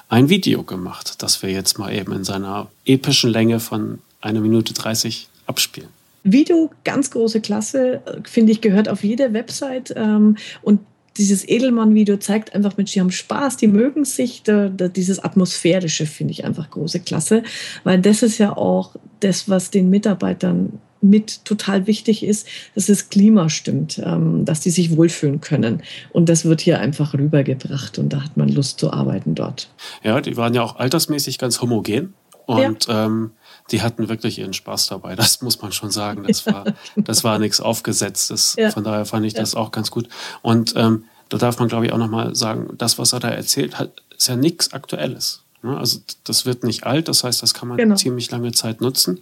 ein 0.09 0.29
Video 0.29 0.63
gemacht, 0.63 1.23
das 1.23 1.43
wir 1.43 1.51
jetzt 1.51 1.79
mal 1.79 1.93
eben 1.93 2.13
in 2.13 2.25
seiner 2.25 2.69
epischen 2.85 3.31
Länge 3.31 3.61
von 3.61 3.99
einer 4.21 4.41
Minute 4.41 4.73
30 4.73 5.29
abspielen. 5.47 5.89
Video, 6.23 6.71
ganz 6.85 7.11
große 7.11 7.41
Klasse, 7.41 8.03
finde 8.25 8.53
ich, 8.53 8.61
gehört 8.61 8.89
auf 8.89 9.05
jede 9.05 9.33
Website. 9.33 9.95
Ähm, 9.97 10.37
und 10.63 10.81
dieses 11.17 11.49
Edelmann-Video 11.49 12.17
zeigt 12.19 12.55
einfach, 12.55 12.77
Mensch, 12.77 12.93
die 12.93 13.01
haben 13.01 13.11
Spaß, 13.11 13.57
die 13.57 13.69
mögen 13.69 14.05
sich. 14.05 14.43
Da, 14.43 14.69
da, 14.69 14.89
dieses 14.89 15.19
Atmosphärische 15.19 16.07
finde 16.07 16.33
ich 16.33 16.45
einfach 16.45 16.71
große 16.71 17.01
Klasse, 17.01 17.43
weil 17.85 18.01
das 18.01 18.23
ist 18.23 18.39
ja 18.39 18.57
auch 18.57 18.97
das, 19.21 19.49
was 19.49 19.71
den 19.71 19.91
Mitarbeitern 19.91 20.79
mit 21.01 21.45
total 21.45 21.87
wichtig 21.87 22.25
ist, 22.25 22.47
dass 22.75 22.87
das 22.87 23.11
Klima 23.11 23.49
stimmt, 23.49 24.01
ähm, 24.05 24.45
dass 24.45 24.61
die 24.61 24.71
sich 24.71 24.97
wohlfühlen 24.97 25.41
können. 25.41 25.83
Und 26.13 26.29
das 26.29 26.45
wird 26.45 26.61
hier 26.61 26.81
einfach 26.81 27.15
rübergebracht 27.15 27.99
und 27.99 28.13
da 28.13 28.25
hat 28.25 28.37
man 28.37 28.49
Lust 28.49 28.81
zu 28.81 28.93
arbeiten 28.93 29.35
dort. 29.35 29.69
Ja, 30.03 30.21
die 30.21 30.37
waren 30.37 30.55
ja 30.55 30.63
auch 30.63 30.77
altersmäßig 30.77 31.39
ganz 31.39 31.61
homogen 31.61 32.15
und 32.47 32.87
ja. 32.87 33.07
ähm, 33.07 33.33
die 33.71 33.83
hatten 33.83 34.09
wirklich 34.09 34.39
ihren 34.39 34.53
Spaß 34.53 34.89
dabei. 34.89 35.17
Das 35.17 35.43
muss 35.43 35.61
man 35.61 35.73
schon 35.73 35.91
sagen. 35.91 36.25
Das 36.27 36.47
war, 36.47 36.65
das 36.97 37.25
war 37.25 37.39
nichts 37.39 37.61
Aufgesetztes. 37.61 38.57
Ja. 38.59 38.71
Von 38.71 38.85
daher 38.85 39.05
fand 39.05 39.27
ich 39.27 39.35
das 39.35 39.55
auch 39.55 39.71
ganz 39.71 39.91
gut. 39.91 40.09
Und 40.43 40.75
ähm, 40.77 41.05
da 41.29 41.39
darf 41.39 41.59
man, 41.59 41.69
glaube 41.69 41.87
ich, 41.87 41.93
auch 41.93 41.99
nochmal 41.99 42.35
sagen, 42.35 42.69
das, 42.79 42.99
was 42.99 43.13
er 43.13 43.21
da 43.21 43.29
erzählt 43.29 43.79
hat, 43.79 44.03
ist 44.17 44.29
ja 44.29 44.37
nichts 44.37 44.73
Aktuelles. 44.73 45.43
Ne? 45.63 45.77
Also 45.77 46.01
das 46.25 46.47
wird 46.47 46.65
nicht 46.65 46.85
alt, 46.85 47.09
das 47.09 47.25
heißt, 47.25 47.43
das 47.43 47.55
kann 47.55 47.69
man 47.69 47.77
genau. 47.77 47.95
ziemlich 47.95 48.31
lange 48.31 48.53
Zeit 48.53 48.81
nutzen. 48.81 49.21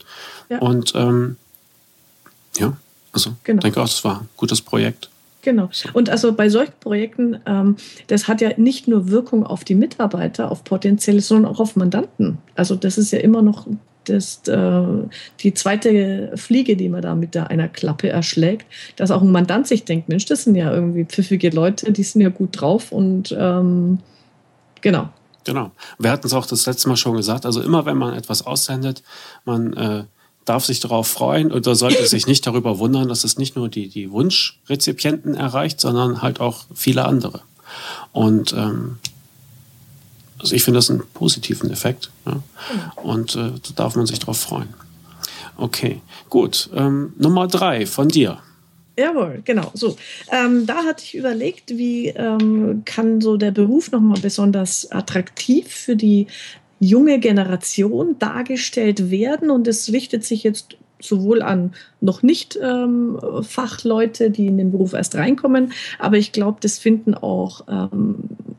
Ja. 0.49 0.59
Und 0.59 0.93
ähm, 0.95 1.37
ja, 2.57 2.77
also 3.13 3.33
genau. 3.45 3.61
denke 3.61 3.81
auch, 3.81 3.87
das 3.87 4.05
war 4.05 4.21
ein 4.21 4.29
gutes 4.37 4.61
Projekt. 4.61 5.11
Genau. 5.43 5.69
Und 5.93 6.09
also 6.09 6.33
bei 6.33 6.49
solchen 6.49 6.73
Projekten, 6.81 7.39
ähm, 7.47 7.77
das 8.07 8.29
hat 8.29 8.41
ja 8.41 8.51
nicht 8.57 8.89
nur 8.89 9.11
Wirkung 9.11 9.45
auf 9.45 9.63
die 9.63 9.75
Mitarbeiter, 9.75 10.51
auf 10.51 10.65
potenzielle, 10.65 11.21
sondern 11.21 11.53
auch 11.53 11.61
auf 11.61 11.77
Mandanten. 11.77 12.39
Also 12.55 12.77
das 12.77 12.97
ist 12.97 13.13
ja 13.13 13.19
immer 13.19 13.43
noch 13.43 13.67
das, 14.05 14.47
äh, 14.49 14.83
die 15.41 15.55
zweite 15.55 16.33
Fliege, 16.37 16.77
die 16.77 16.89
man 16.89 17.03
da 17.03 17.15
mit 17.15 17.35
der, 17.35 17.51
einer 17.51 17.69
Klappe 17.69 18.09
erschlägt, 18.09 18.67
dass 18.97 19.11
auch 19.11 19.23
ein 19.23 19.33
Mandant 19.33 19.67
sich 19.67 19.85
denkt, 19.85 20.09
Mensch, 20.09 20.27
das 20.27 20.45
sind 20.45 20.55
ja 20.55 20.73
irgendwie 20.73 21.05
pfiffige 21.05 21.51
Leute, 21.51 21.93
die 21.93 22.03
sind 22.03 22.23
ja 22.23 22.31
gut 22.31 22.61
drauf 22.61 22.91
und 22.91 23.35
ähm, 23.39 23.99
genau. 24.81 25.11
Genau. 25.45 25.71
Wir 25.99 26.11
hatten 26.11 26.27
es 26.27 26.33
auch 26.33 26.47
das 26.47 26.67
letzte 26.67 26.89
Mal 26.89 26.97
schon 26.97 27.17
gesagt. 27.17 27.47
Also 27.47 27.61
immer 27.61 27.87
wenn 27.87 27.97
man 27.97 28.15
etwas 28.15 28.47
aussendet, 28.47 29.03
man 29.45 29.73
äh, 29.75 30.05
darf 30.45 30.65
sich 30.65 30.81
darauf 30.81 31.07
freuen 31.07 31.53
oder 31.53 31.75
sollte 31.75 32.07
sich 32.07 32.27
nicht 32.27 32.47
darüber 32.47 32.79
wundern, 32.79 33.09
dass 33.09 33.25
es 33.25 33.39
nicht 33.39 33.57
nur 33.57 33.69
die, 33.69 33.89
die 33.89 34.11
Wunschrezipienten 34.11 35.35
erreicht, 35.35 35.81
sondern 35.81 36.23
halt 36.23 36.41
auch 36.41 36.65
viele 36.75 37.05
andere. 37.05 37.41
Und 38.13 38.53
ähm, 38.53 38.99
also 40.39 40.55
ich 40.55 40.65
finde 40.65 40.79
das 40.79 40.91
einen 40.91 41.03
positiven 41.15 41.71
Effekt. 41.71 42.11
Ja? 42.27 42.43
Und 42.97 43.35
äh, 43.37 43.51
da 43.51 43.73
darf 43.77 43.97
man 43.97 44.07
sich 44.07 44.19
darauf 44.19 44.39
freuen. 44.39 44.75
Okay, 45.57 46.03
gut. 46.29 46.69
Ähm, 46.75 47.13
Nummer 47.17 47.47
drei 47.47 47.87
von 47.87 48.09
dir. 48.09 48.39
Jawohl, 48.97 49.43
genau. 49.45 49.71
So, 49.75 49.97
ähm, 50.31 50.67
da 50.67 50.85
hatte 50.85 51.03
ich 51.05 51.17
überlegt, 51.17 51.71
wie 51.71 52.09
ähm, 52.09 52.83
kann 52.85 53.21
so 53.21 53.37
der 53.37 53.51
Beruf 53.51 53.91
nochmal 53.91 54.21
besonders 54.21 54.91
attraktiv 54.93 55.69
für 55.69 55.97
die 55.97 56.29
junge 56.79 57.19
Generation 57.19 58.17
dargestellt 58.19 59.11
werden. 59.11 59.51
Und 59.51 59.67
es 59.67 59.93
richtet 59.93 60.25
sich 60.25 60.45
jetzt 60.45 60.77
sowohl 61.01 61.43
an 61.43 61.75
noch 62.05 62.23
nicht 62.23 62.59
ähm, 62.63 63.19
Fachleute, 63.43 64.31
die 64.31 64.47
in 64.47 64.59
den 64.59 64.71
Beruf 64.71 64.93
erst 64.93 65.17
reinkommen, 65.17 65.73
aber 65.99 66.17
ich 66.17 66.33
glaube, 66.33 66.59
das 66.61 66.79
finden 66.79 67.15
auch 67.15 67.63
ähm, 67.69 68.17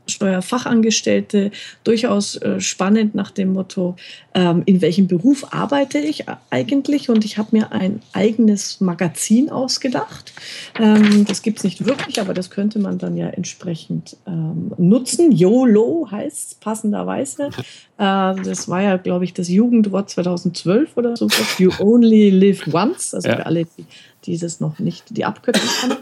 Steuerfachangestellte 0.07 1.51
durchaus 1.83 2.35
äh, 2.37 2.59
spannend 2.59 3.15
nach 3.15 3.31
dem 3.31 3.53
Motto, 3.53 3.95
ähm, 4.33 4.63
in 4.65 4.81
welchem 4.81 5.07
Beruf 5.07 5.53
arbeite 5.53 5.99
ich 5.99 6.25
eigentlich? 6.49 7.09
Und 7.09 7.25
ich 7.25 7.37
habe 7.37 7.49
mir 7.51 7.71
ein 7.71 8.01
eigenes 8.13 8.81
Magazin 8.81 9.49
ausgedacht. 9.49 10.33
Ähm, 10.79 11.25
das 11.25 11.41
gibt 11.41 11.59
es 11.59 11.63
nicht 11.63 11.85
wirklich, 11.85 12.19
aber 12.21 12.33
das 12.33 12.49
könnte 12.49 12.79
man 12.79 12.97
dann 12.97 13.17
ja 13.17 13.27
entsprechend 13.27 14.17
ähm, 14.27 14.71
nutzen. 14.77 15.31
YOLO 15.31 16.07
heißt 16.11 16.51
es 16.51 16.55
passenderweise. 16.55 17.49
Äh, 17.97 18.35
das 18.43 18.67
war 18.67 18.81
ja, 18.81 18.97
glaube 18.97 19.25
ich, 19.25 19.33
das 19.33 19.47
Jugendwort 19.47 20.09
2012 20.09 20.97
oder 20.97 21.15
so. 21.15 21.27
You 21.57 21.71
only 21.79 22.29
live 22.29 22.67
once. 22.73 23.13
Also 23.13 23.29
für 23.35 23.45
alle, 23.45 23.65
die 23.65 23.85
dieses 24.25 24.59
noch 24.59 24.79
nicht 24.79 25.05
die 25.15 25.25
Abkürzung 25.25 25.69
kennen. 25.81 25.97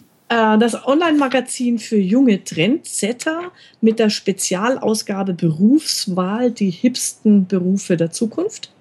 Äh, 0.28 0.58
das 0.58 0.86
Online-Magazin 0.86 1.78
für 1.78 1.98
junge 1.98 2.42
Trendsetter 2.42 3.52
mit 3.80 4.00
der 4.00 4.10
Spezialausgabe 4.10 5.34
Berufswahl, 5.34 6.50
die 6.50 6.70
hipsten 6.70 7.46
Berufe 7.46 7.96
der 7.96 8.10
Zukunft. 8.10 8.72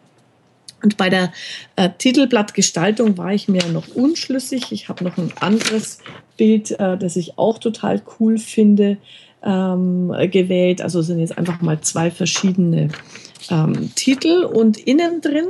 Und 0.81 0.97
bei 0.97 1.09
der 1.09 1.31
äh, 1.75 1.89
Titelblattgestaltung 1.97 3.17
war 3.17 3.33
ich 3.33 3.47
mir 3.47 3.63
noch 3.67 3.87
unschlüssig. 3.95 4.71
Ich 4.71 4.89
habe 4.89 5.03
noch 5.03 5.17
ein 5.17 5.31
anderes 5.39 5.99
Bild, 6.37 6.71
äh, 6.71 6.97
das 6.97 7.15
ich 7.15 7.37
auch 7.37 7.59
total 7.59 8.01
cool 8.19 8.37
finde, 8.37 8.97
ähm, 9.43 10.13
gewählt. 10.31 10.81
Also 10.81 11.01
sind 11.01 11.19
jetzt 11.19 11.37
einfach 11.37 11.61
mal 11.61 11.79
zwei 11.81 12.11
verschiedene 12.11 12.89
ähm, 13.49 13.93
Titel 13.95 14.43
und 14.43 14.77
innen 14.77 15.21
drin 15.21 15.49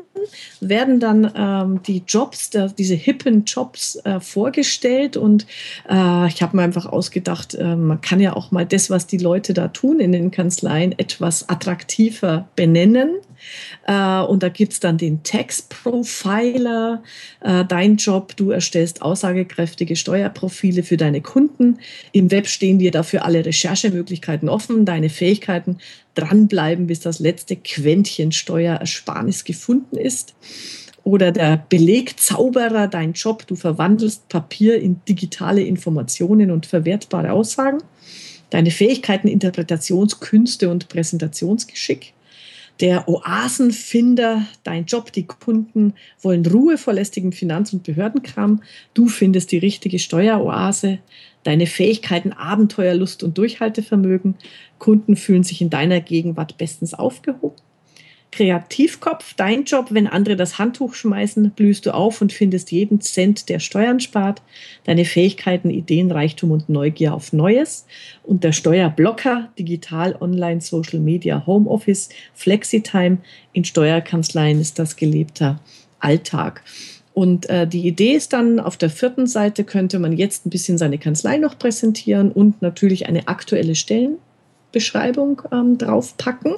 werden 0.59 0.99
dann 0.99 1.31
ähm, 1.35 1.83
die 1.83 2.03
Jobs, 2.07 2.49
der, 2.49 2.69
diese 2.69 2.95
hippen 2.95 3.45
Jobs 3.45 3.97
äh, 4.03 4.19
vorgestellt 4.19 5.17
und 5.17 5.45
äh, 5.89 6.27
ich 6.27 6.41
habe 6.41 6.57
mir 6.57 6.63
einfach 6.63 6.85
ausgedacht, 6.85 7.55
äh, 7.55 7.75
man 7.75 8.01
kann 8.01 8.19
ja 8.19 8.35
auch 8.35 8.51
mal 8.51 8.65
das, 8.65 8.89
was 8.89 9.07
die 9.07 9.17
Leute 9.17 9.53
da 9.53 9.67
tun 9.67 9.99
in 9.99 10.11
den 10.11 10.31
Kanzleien, 10.31 10.97
etwas 10.97 11.49
attraktiver 11.49 12.47
benennen. 12.55 13.15
Äh, 13.87 14.21
und 14.21 14.43
da 14.43 14.49
gibt 14.49 14.73
es 14.73 14.79
dann 14.79 14.97
den 14.97 15.23
Tax 15.23 15.61
Profiler, 15.61 17.03
äh, 17.41 17.65
dein 17.65 17.97
Job, 17.97 18.35
du 18.35 18.51
erstellst 18.51 19.01
aussagekräftige 19.01 19.95
Steuerprofile 19.95 20.83
für 20.83 20.97
deine 20.97 21.21
Kunden. 21.21 21.79
Im 22.11 22.31
Web 22.31 22.47
stehen 22.47 22.79
dir 22.79 22.91
dafür 22.91 23.25
alle 23.25 23.45
Recherchemöglichkeiten 23.45 24.49
offen, 24.49 24.85
deine 24.85 25.09
Fähigkeiten 25.09 25.77
dranbleiben, 26.15 26.87
bis 26.87 27.01
das 27.01 27.19
letzte 27.19 27.55
Quäntchen 27.55 28.31
Steuerersparnis 28.31 29.43
gefunden 29.43 29.97
ist. 29.97 30.33
Oder 31.05 31.31
der 31.31 31.63
Belegzauberer, 31.69 32.87
dein 32.87 33.13
Job, 33.13 33.45
du 33.45 33.55
verwandelst 33.55 34.27
Papier 34.27 34.81
in 34.81 35.01
digitale 35.07 35.61
Informationen 35.61 36.49
und 36.49 36.65
verwertbare 36.65 37.31
Aussagen. 37.31 37.77
Deine 38.49 38.71
Fähigkeiten, 38.71 39.27
Interpretationskünste 39.27 40.67
und 40.67 40.89
Präsentationsgeschick 40.89 42.14
der 42.79 43.07
Oasenfinder, 43.07 44.45
dein 44.63 44.85
Job, 44.85 45.11
die 45.11 45.25
Kunden 45.25 45.93
wollen 46.21 46.45
Ruhe 46.45 46.77
vor 46.77 46.93
lästigem 46.93 47.31
Finanz- 47.31 47.71
und 47.73 47.83
Behördenkram. 47.83 48.61
Du 48.93 49.07
findest 49.07 49.51
die 49.51 49.57
richtige 49.57 49.99
Steueroase, 49.99 50.99
deine 51.43 51.67
Fähigkeiten, 51.67 52.33
Abenteuerlust 52.33 53.23
und 53.23 53.37
Durchhaltevermögen. 53.37 54.35
Kunden 54.77 55.15
fühlen 55.15 55.43
sich 55.43 55.61
in 55.61 55.69
deiner 55.69 56.01
Gegenwart 56.01 56.57
bestens 56.57 56.93
aufgehoben. 56.93 57.64
Kreativkopf, 58.35 59.33
dein 59.35 59.63
Job, 59.63 59.87
wenn 59.91 60.07
andere 60.07 60.35
das 60.35 60.59
Handtuch 60.59 60.93
schmeißen, 60.93 61.51
blühst 61.51 61.85
du 61.85 61.93
auf 61.93 62.19
und 62.21 62.33
findest 62.33 62.69
jeden 62.69 62.99
Cent, 62.99 63.47
der 63.47 63.59
Steuern 63.59 64.01
spart. 64.01 64.41
Deine 64.83 65.05
Fähigkeiten, 65.05 65.69
Ideenreichtum 65.69 66.51
und 66.51 66.67
Neugier 66.67 67.13
auf 67.13 67.31
Neues. 67.31 67.85
Und 68.23 68.43
der 68.43 68.51
Steuerblocker, 68.51 69.49
digital, 69.57 70.17
online, 70.19 70.59
Social 70.59 70.99
Media, 70.99 71.45
Homeoffice, 71.45 72.09
Flexitime. 72.33 73.19
In 73.53 73.63
Steuerkanzleien 73.63 74.59
ist 74.59 74.79
das 74.79 74.97
gelebter 74.97 75.61
Alltag. 75.99 76.61
Und 77.13 77.49
äh, 77.49 77.65
die 77.65 77.87
Idee 77.87 78.15
ist 78.15 78.33
dann, 78.33 78.59
auf 78.59 78.75
der 78.75 78.89
vierten 78.89 79.27
Seite 79.27 79.63
könnte 79.63 79.97
man 79.97 80.11
jetzt 80.11 80.45
ein 80.45 80.49
bisschen 80.49 80.77
seine 80.77 80.97
Kanzlei 80.97 81.37
noch 81.37 81.57
präsentieren 81.57 82.33
und 82.33 82.61
natürlich 82.61 83.07
eine 83.07 83.29
aktuelle 83.29 83.75
Stellenbeschreibung 83.75 85.41
ähm, 85.53 85.77
draufpacken. 85.77 86.55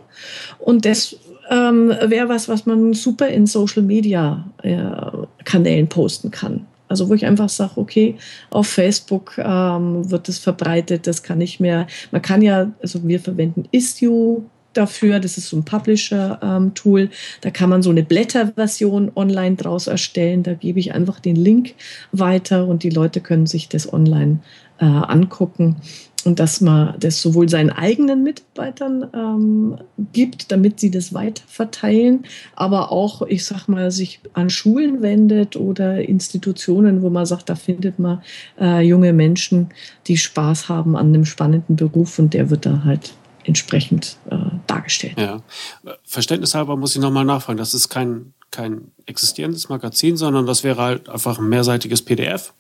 Und 0.58 0.86
das 0.86 1.18
ähm, 1.50 1.90
wäre 1.90 2.30
was, 2.30 2.50
was 2.50 2.66
man 2.66 2.94
super 2.94 3.28
in 3.28 3.46
Social 3.48 3.84
Media 3.84 4.46
äh, 4.64 4.84
Kanälen 5.44 5.88
posten 5.88 6.32
kann. 6.32 6.66
Also 6.90 7.10
wo 7.10 7.14
ich 7.14 7.26
einfach 7.26 7.50
sage, 7.50 7.74
okay, 7.76 8.16
auf 8.50 8.68
Facebook 8.68 9.38
ähm, 9.38 10.10
wird 10.10 10.28
das 10.28 10.40
verbreitet, 10.40 11.06
das 11.06 11.22
kann 11.22 11.40
nicht 11.40 11.60
mehr. 11.60 11.88
Man 12.12 12.22
kann 12.22 12.42
ja, 12.42 12.72
also 12.82 13.06
wir 13.06 13.20
verwenden 13.20 13.66
Istio, 13.72 14.46
dafür. 14.78 15.20
Das 15.20 15.38
ist 15.38 15.50
so 15.50 15.58
ein 15.58 15.66
Publisher-Tool. 15.66 17.02
Ähm, 17.02 17.10
da 17.42 17.52
kann 17.52 17.70
man 17.70 17.82
so 17.82 17.90
eine 17.90 18.04
Blätterversion 18.04 19.12
online 19.16 19.56
draus 19.56 19.88
erstellen. 19.88 20.44
Da 20.44 20.54
gebe 20.54 20.80
ich 20.80 20.94
einfach 20.94 21.20
den 21.20 21.36
Link 21.36 21.74
weiter 22.12 22.68
und 22.68 22.84
die 22.84 22.90
Leute 22.90 23.22
können 23.22 23.48
sich 23.48 23.70
das 23.70 23.92
online 23.92 24.40
äh, 24.80 24.86
angucken 24.86 25.78
und 26.28 26.40
dass 26.40 26.62
man 26.62 26.94
das 27.00 27.22
sowohl 27.22 27.48
seinen 27.48 27.70
eigenen 27.70 28.22
Mitarbeitern 28.22 29.08
ähm, 29.14 29.78
gibt, 30.12 30.52
damit 30.52 30.80
sie 30.80 30.92
das 30.92 31.14
weiter 31.14 31.44
verteilen, 31.48 32.26
aber 32.56 32.92
auch, 32.92 33.22
ich 33.22 33.46
sag 33.46 33.68
mal, 33.68 33.92
sich 33.92 34.20
an 34.34 34.50
Schulen 34.50 35.02
wendet 35.02 35.56
oder 35.56 36.02
Institutionen, 36.02 37.02
wo 37.02 37.10
man 37.10 37.26
sagt, 37.26 37.50
da 37.50 37.56
findet 37.56 37.98
man 37.98 38.22
äh, 38.60 38.82
junge 38.82 39.14
Menschen, 39.14 39.70
die 40.08 40.18
Spaß 40.18 40.68
haben 40.68 40.98
an 40.98 41.08
einem 41.08 41.26
spannenden 41.26 41.78
Beruf 41.78 42.20
und 42.20 42.34
der 42.34 42.50
wird 42.50 42.66
da 42.66 42.84
halt 42.84 43.14
entsprechend 43.48 44.18
äh, 44.30 44.36
dargestellt. 44.68 45.18
Ja. 45.18 45.42
Verständnishalber 46.06 46.76
muss 46.76 46.96
ich 46.96 47.02
nochmal 47.02 47.26
nachfragen. 47.26 47.58
Das 47.58 47.74
ist 47.74 47.90
kein, 47.90 48.34
kein 48.52 48.92
existierendes 49.08 49.70
Magazin, 49.70 50.18
sondern 50.18 50.46
das 50.46 50.64
wäre 50.64 50.82
halt 50.82 51.10
einfach 51.10 51.40
ein 51.40 51.50
mehrseitiges 51.50 52.04
PDF 52.04 52.54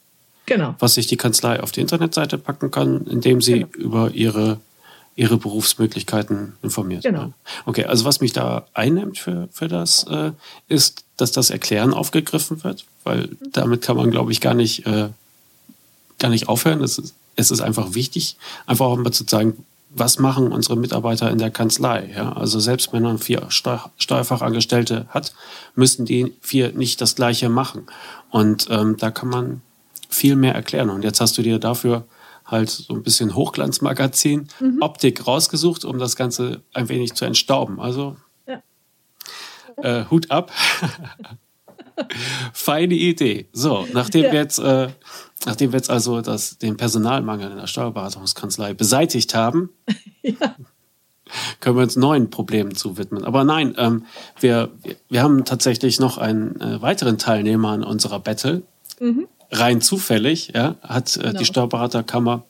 Genau. 0.47 0.75
Was 0.79 0.95
sich 0.95 1.07
die 1.07 1.17
Kanzlei 1.17 1.61
auf 1.61 1.71
die 1.71 1.81
Internetseite 1.81 2.37
packen 2.37 2.71
kann, 2.71 3.05
indem 3.05 3.41
sie 3.41 3.65
genau. 3.65 3.67
über 3.77 4.11
ihre, 4.11 4.59
ihre 5.15 5.37
Berufsmöglichkeiten 5.37 6.53
informiert. 6.63 7.03
Genau. 7.03 7.33
Okay, 7.65 7.83
also 7.83 8.05
was 8.05 8.21
mich 8.21 8.31
da 8.31 8.65
einnimmt 8.73 9.19
für, 9.19 9.49
für 9.51 9.67
das, 9.67 10.05
äh, 10.09 10.31
ist, 10.69 11.03
dass 11.17 11.33
das 11.33 11.49
Erklären 11.49 11.93
aufgegriffen 11.93 12.63
wird, 12.63 12.85
weil 13.03 13.29
damit 13.51 13.81
kann 13.81 13.97
man, 13.97 14.09
glaube 14.09 14.31
ich, 14.31 14.39
gar 14.39 14.53
nicht, 14.53 14.87
äh, 14.87 15.09
gar 16.17 16.29
nicht 16.29 16.47
aufhören. 16.47 16.81
Es 16.81 16.97
ist, 16.97 17.13
es 17.35 17.51
ist 17.51 17.59
einfach 17.59 17.93
wichtig, 17.93 18.37
einfach 18.65 18.85
auch 18.85 18.97
mal 18.97 19.11
zu 19.11 19.25
sagen, 19.27 19.65
was 19.99 20.19
machen 20.19 20.51
unsere 20.51 20.77
Mitarbeiter 20.77 21.29
in 21.31 21.37
der 21.37 21.51
Kanzlei? 21.51 22.11
Ja? 22.15 22.33
Also 22.33 22.59
selbst 22.59 22.93
wenn 22.93 23.03
man 23.03 23.17
vier 23.17 23.47
Steuerfachangestellte 23.49 25.07
hat, 25.09 25.33
müssen 25.75 26.05
die 26.05 26.33
vier 26.41 26.71
nicht 26.73 27.01
das 27.01 27.15
Gleiche 27.15 27.49
machen. 27.49 27.87
Und 28.29 28.67
ähm, 28.69 28.97
da 28.97 29.11
kann 29.11 29.29
man 29.29 29.61
viel 30.09 30.35
mehr 30.35 30.55
erklären. 30.55 30.89
Und 30.89 31.03
jetzt 31.03 31.21
hast 31.21 31.37
du 31.37 31.41
dir 31.41 31.59
dafür 31.59 32.05
halt 32.45 32.69
so 32.69 32.93
ein 32.93 33.03
bisschen 33.03 33.35
Hochglanzmagazin, 33.35 34.47
mhm. 34.59 34.81
Optik 34.81 35.27
rausgesucht, 35.27 35.85
um 35.85 35.99
das 35.99 36.15
Ganze 36.15 36.61
ein 36.73 36.89
wenig 36.89 37.13
zu 37.13 37.25
entstauben. 37.25 37.79
Also 37.79 38.15
ja. 38.47 38.61
äh, 39.77 40.05
Hut 40.09 40.31
ab. 40.31 40.51
Feine 42.53 42.93
Idee. 42.93 43.47
So, 43.53 43.87
nachdem 43.93 44.25
ja. 44.25 44.31
wir 44.31 44.39
jetzt, 44.39 44.59
äh, 44.59 44.89
nachdem 45.45 45.71
wir 45.71 45.77
jetzt 45.77 45.89
also 45.89 46.21
das, 46.21 46.57
den 46.57 46.77
Personalmangel 46.77 47.51
in 47.51 47.57
der 47.57 47.67
Steuerberatungskanzlei 47.67 48.73
beseitigt 48.73 49.35
haben, 49.35 49.69
ja. 50.21 50.55
können 51.59 51.77
wir 51.77 51.83
uns 51.83 51.95
neuen 51.95 52.29
Problemen 52.29 52.75
zuwidmen. 52.75 53.23
Aber 53.23 53.43
nein, 53.43 53.75
ähm, 53.77 54.05
wir, 54.39 54.69
wir 55.09 55.21
haben 55.21 55.45
tatsächlich 55.45 55.99
noch 55.99 56.17
einen 56.17 56.59
äh, 56.61 56.81
weiteren 56.81 57.17
Teilnehmer 57.17 57.69
an 57.69 57.83
unserer 57.83 58.19
Battle. 58.19 58.63
Mhm 58.99 59.27
rein 59.51 59.81
zufällig 59.81 60.53
ja, 60.53 60.75
hat 60.81 61.17
äh, 61.17 61.21
genau. 61.21 61.39
die 61.39 61.45
Steuerberaterkammer 61.45 62.43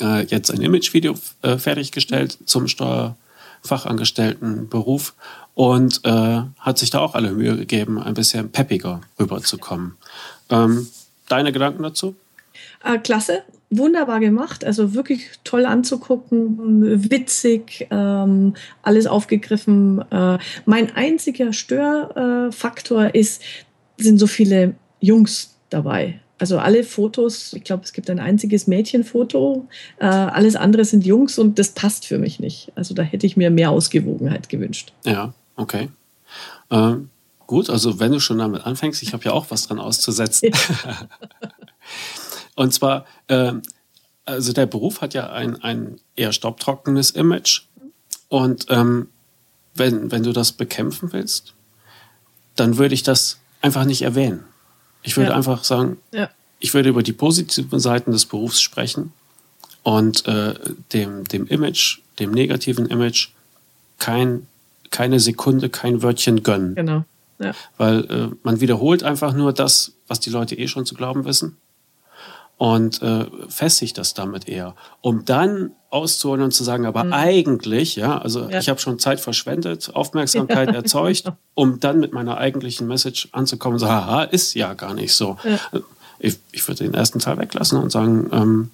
äh, 0.00 0.24
jetzt 0.26 0.50
ein 0.50 0.60
Imagevideo 0.60 1.14
äh, 1.42 1.58
fertiggestellt 1.58 2.38
zum 2.46 2.66
Steuerfachangestelltenberuf 2.68 5.14
und 5.54 6.00
äh, 6.04 6.42
hat 6.58 6.78
sich 6.78 6.90
da 6.90 7.00
auch 7.00 7.14
alle 7.14 7.32
Mühe 7.32 7.56
gegeben, 7.56 8.00
ein 8.00 8.14
bisschen 8.14 8.50
peppiger 8.50 9.00
rüberzukommen. 9.18 9.96
Ähm, 10.50 10.86
deine 11.28 11.52
Gedanken 11.52 11.82
dazu? 11.82 12.14
Äh, 12.84 12.98
klasse, 12.98 13.42
wunderbar 13.70 14.20
gemacht, 14.20 14.64
also 14.64 14.94
wirklich 14.94 15.30
toll 15.42 15.66
anzugucken, 15.66 17.10
witzig, 17.10 17.86
ähm, 17.90 18.54
alles 18.82 19.06
aufgegriffen. 19.06 20.04
Äh, 20.10 20.38
mein 20.64 20.94
einziger 20.94 21.52
Störfaktor 21.52 23.14
ist, 23.14 23.42
sind 23.96 24.18
so 24.18 24.26
viele 24.26 24.74
Jungs 25.00 25.56
dabei. 25.70 26.20
Also 26.38 26.58
alle 26.58 26.82
Fotos, 26.82 27.52
ich 27.52 27.64
glaube, 27.64 27.84
es 27.84 27.92
gibt 27.92 28.10
ein 28.10 28.18
einziges 28.18 28.66
Mädchenfoto, 28.66 29.66
äh, 29.98 30.06
alles 30.06 30.56
andere 30.56 30.84
sind 30.84 31.06
Jungs 31.06 31.38
und 31.38 31.58
das 31.58 31.70
passt 31.70 32.06
für 32.06 32.18
mich 32.18 32.40
nicht. 32.40 32.72
Also 32.74 32.92
da 32.92 33.02
hätte 33.02 33.26
ich 33.26 33.36
mir 33.36 33.50
mehr 33.50 33.70
Ausgewogenheit 33.70 34.48
gewünscht. 34.48 34.92
Ja, 35.04 35.32
okay. 35.56 35.88
Ähm, 36.70 37.10
gut, 37.46 37.70
also 37.70 38.00
wenn 38.00 38.12
du 38.12 38.20
schon 38.20 38.38
damit 38.38 38.64
anfängst, 38.64 39.02
ich 39.02 39.12
habe 39.12 39.24
ja 39.24 39.32
auch 39.32 39.46
was 39.50 39.66
dran 39.66 39.78
auszusetzen. 39.78 40.50
und 42.54 42.72
zwar, 42.72 43.06
äh, 43.28 43.52
also 44.24 44.52
der 44.52 44.66
Beruf 44.66 45.00
hat 45.00 45.14
ja 45.14 45.30
ein, 45.30 45.62
ein 45.62 46.00
eher 46.16 46.32
staubtrockenes 46.32 47.10
Image. 47.10 47.62
Und 48.28 48.66
ähm, 48.70 49.08
wenn, 49.74 50.10
wenn 50.10 50.22
du 50.22 50.32
das 50.32 50.52
bekämpfen 50.52 51.12
willst, 51.12 51.54
dann 52.56 52.78
würde 52.78 52.94
ich 52.94 53.02
das 53.02 53.38
einfach 53.60 53.84
nicht 53.84 54.02
erwähnen. 54.02 54.44
Ich 55.02 55.16
würde 55.16 55.30
ja. 55.30 55.36
einfach 55.36 55.64
sagen, 55.64 55.98
ja. 56.12 56.30
ich 56.60 56.72
würde 56.74 56.88
über 56.88 57.02
die 57.02 57.12
positiven 57.12 57.80
Seiten 57.80 58.12
des 58.12 58.26
Berufs 58.26 58.60
sprechen 58.60 59.12
und 59.82 60.26
äh, 60.26 60.54
dem, 60.92 61.24
dem 61.24 61.46
Image, 61.46 61.98
dem 62.18 62.30
negativen 62.30 62.86
Image, 62.86 63.28
kein, 63.98 64.46
keine 64.90 65.20
Sekunde, 65.20 65.68
kein 65.68 66.02
Wörtchen 66.02 66.42
gönnen. 66.42 66.74
Genau. 66.74 67.04
Ja. 67.38 67.52
Weil 67.76 68.04
äh, 68.10 68.28
man 68.42 68.60
wiederholt 68.60 69.02
einfach 69.02 69.34
nur 69.34 69.52
das, 69.52 69.92
was 70.06 70.20
die 70.20 70.30
Leute 70.30 70.56
eh 70.56 70.68
schon 70.68 70.86
zu 70.86 70.94
glauben 70.94 71.24
wissen 71.24 71.56
und 72.56 73.02
äh, 73.02 73.26
festigt 73.48 73.98
das 73.98 74.14
damit 74.14 74.48
eher, 74.48 74.74
um 75.00 75.24
dann 75.24 75.72
auszuholen 75.90 76.42
und 76.42 76.52
zu 76.52 76.64
sagen, 76.64 76.86
aber 76.86 77.04
mhm. 77.04 77.12
eigentlich, 77.12 77.96
ja, 77.96 78.18
also 78.18 78.48
ja. 78.48 78.58
ich 78.58 78.68
habe 78.68 78.80
schon 78.80 78.98
Zeit 78.98 79.20
verschwendet, 79.20 79.90
Aufmerksamkeit 79.94 80.68
ja. 80.68 80.74
erzeugt, 80.76 81.32
um 81.54 81.80
dann 81.80 82.00
mit 82.00 82.12
meiner 82.12 82.38
eigentlichen 82.38 82.86
Message 82.86 83.28
anzukommen 83.32 83.74
und 83.74 83.80
so, 83.80 83.88
haha, 83.88 84.24
ist 84.24 84.54
ja 84.54 84.74
gar 84.74 84.94
nicht 84.94 85.14
so. 85.14 85.36
Ich, 86.18 86.38
ich 86.52 86.66
würde 86.66 86.84
den 86.84 86.94
ersten 86.94 87.18
Teil 87.18 87.38
weglassen 87.38 87.78
und 87.78 87.90
sagen, 87.90 88.30
ähm, 88.32 88.70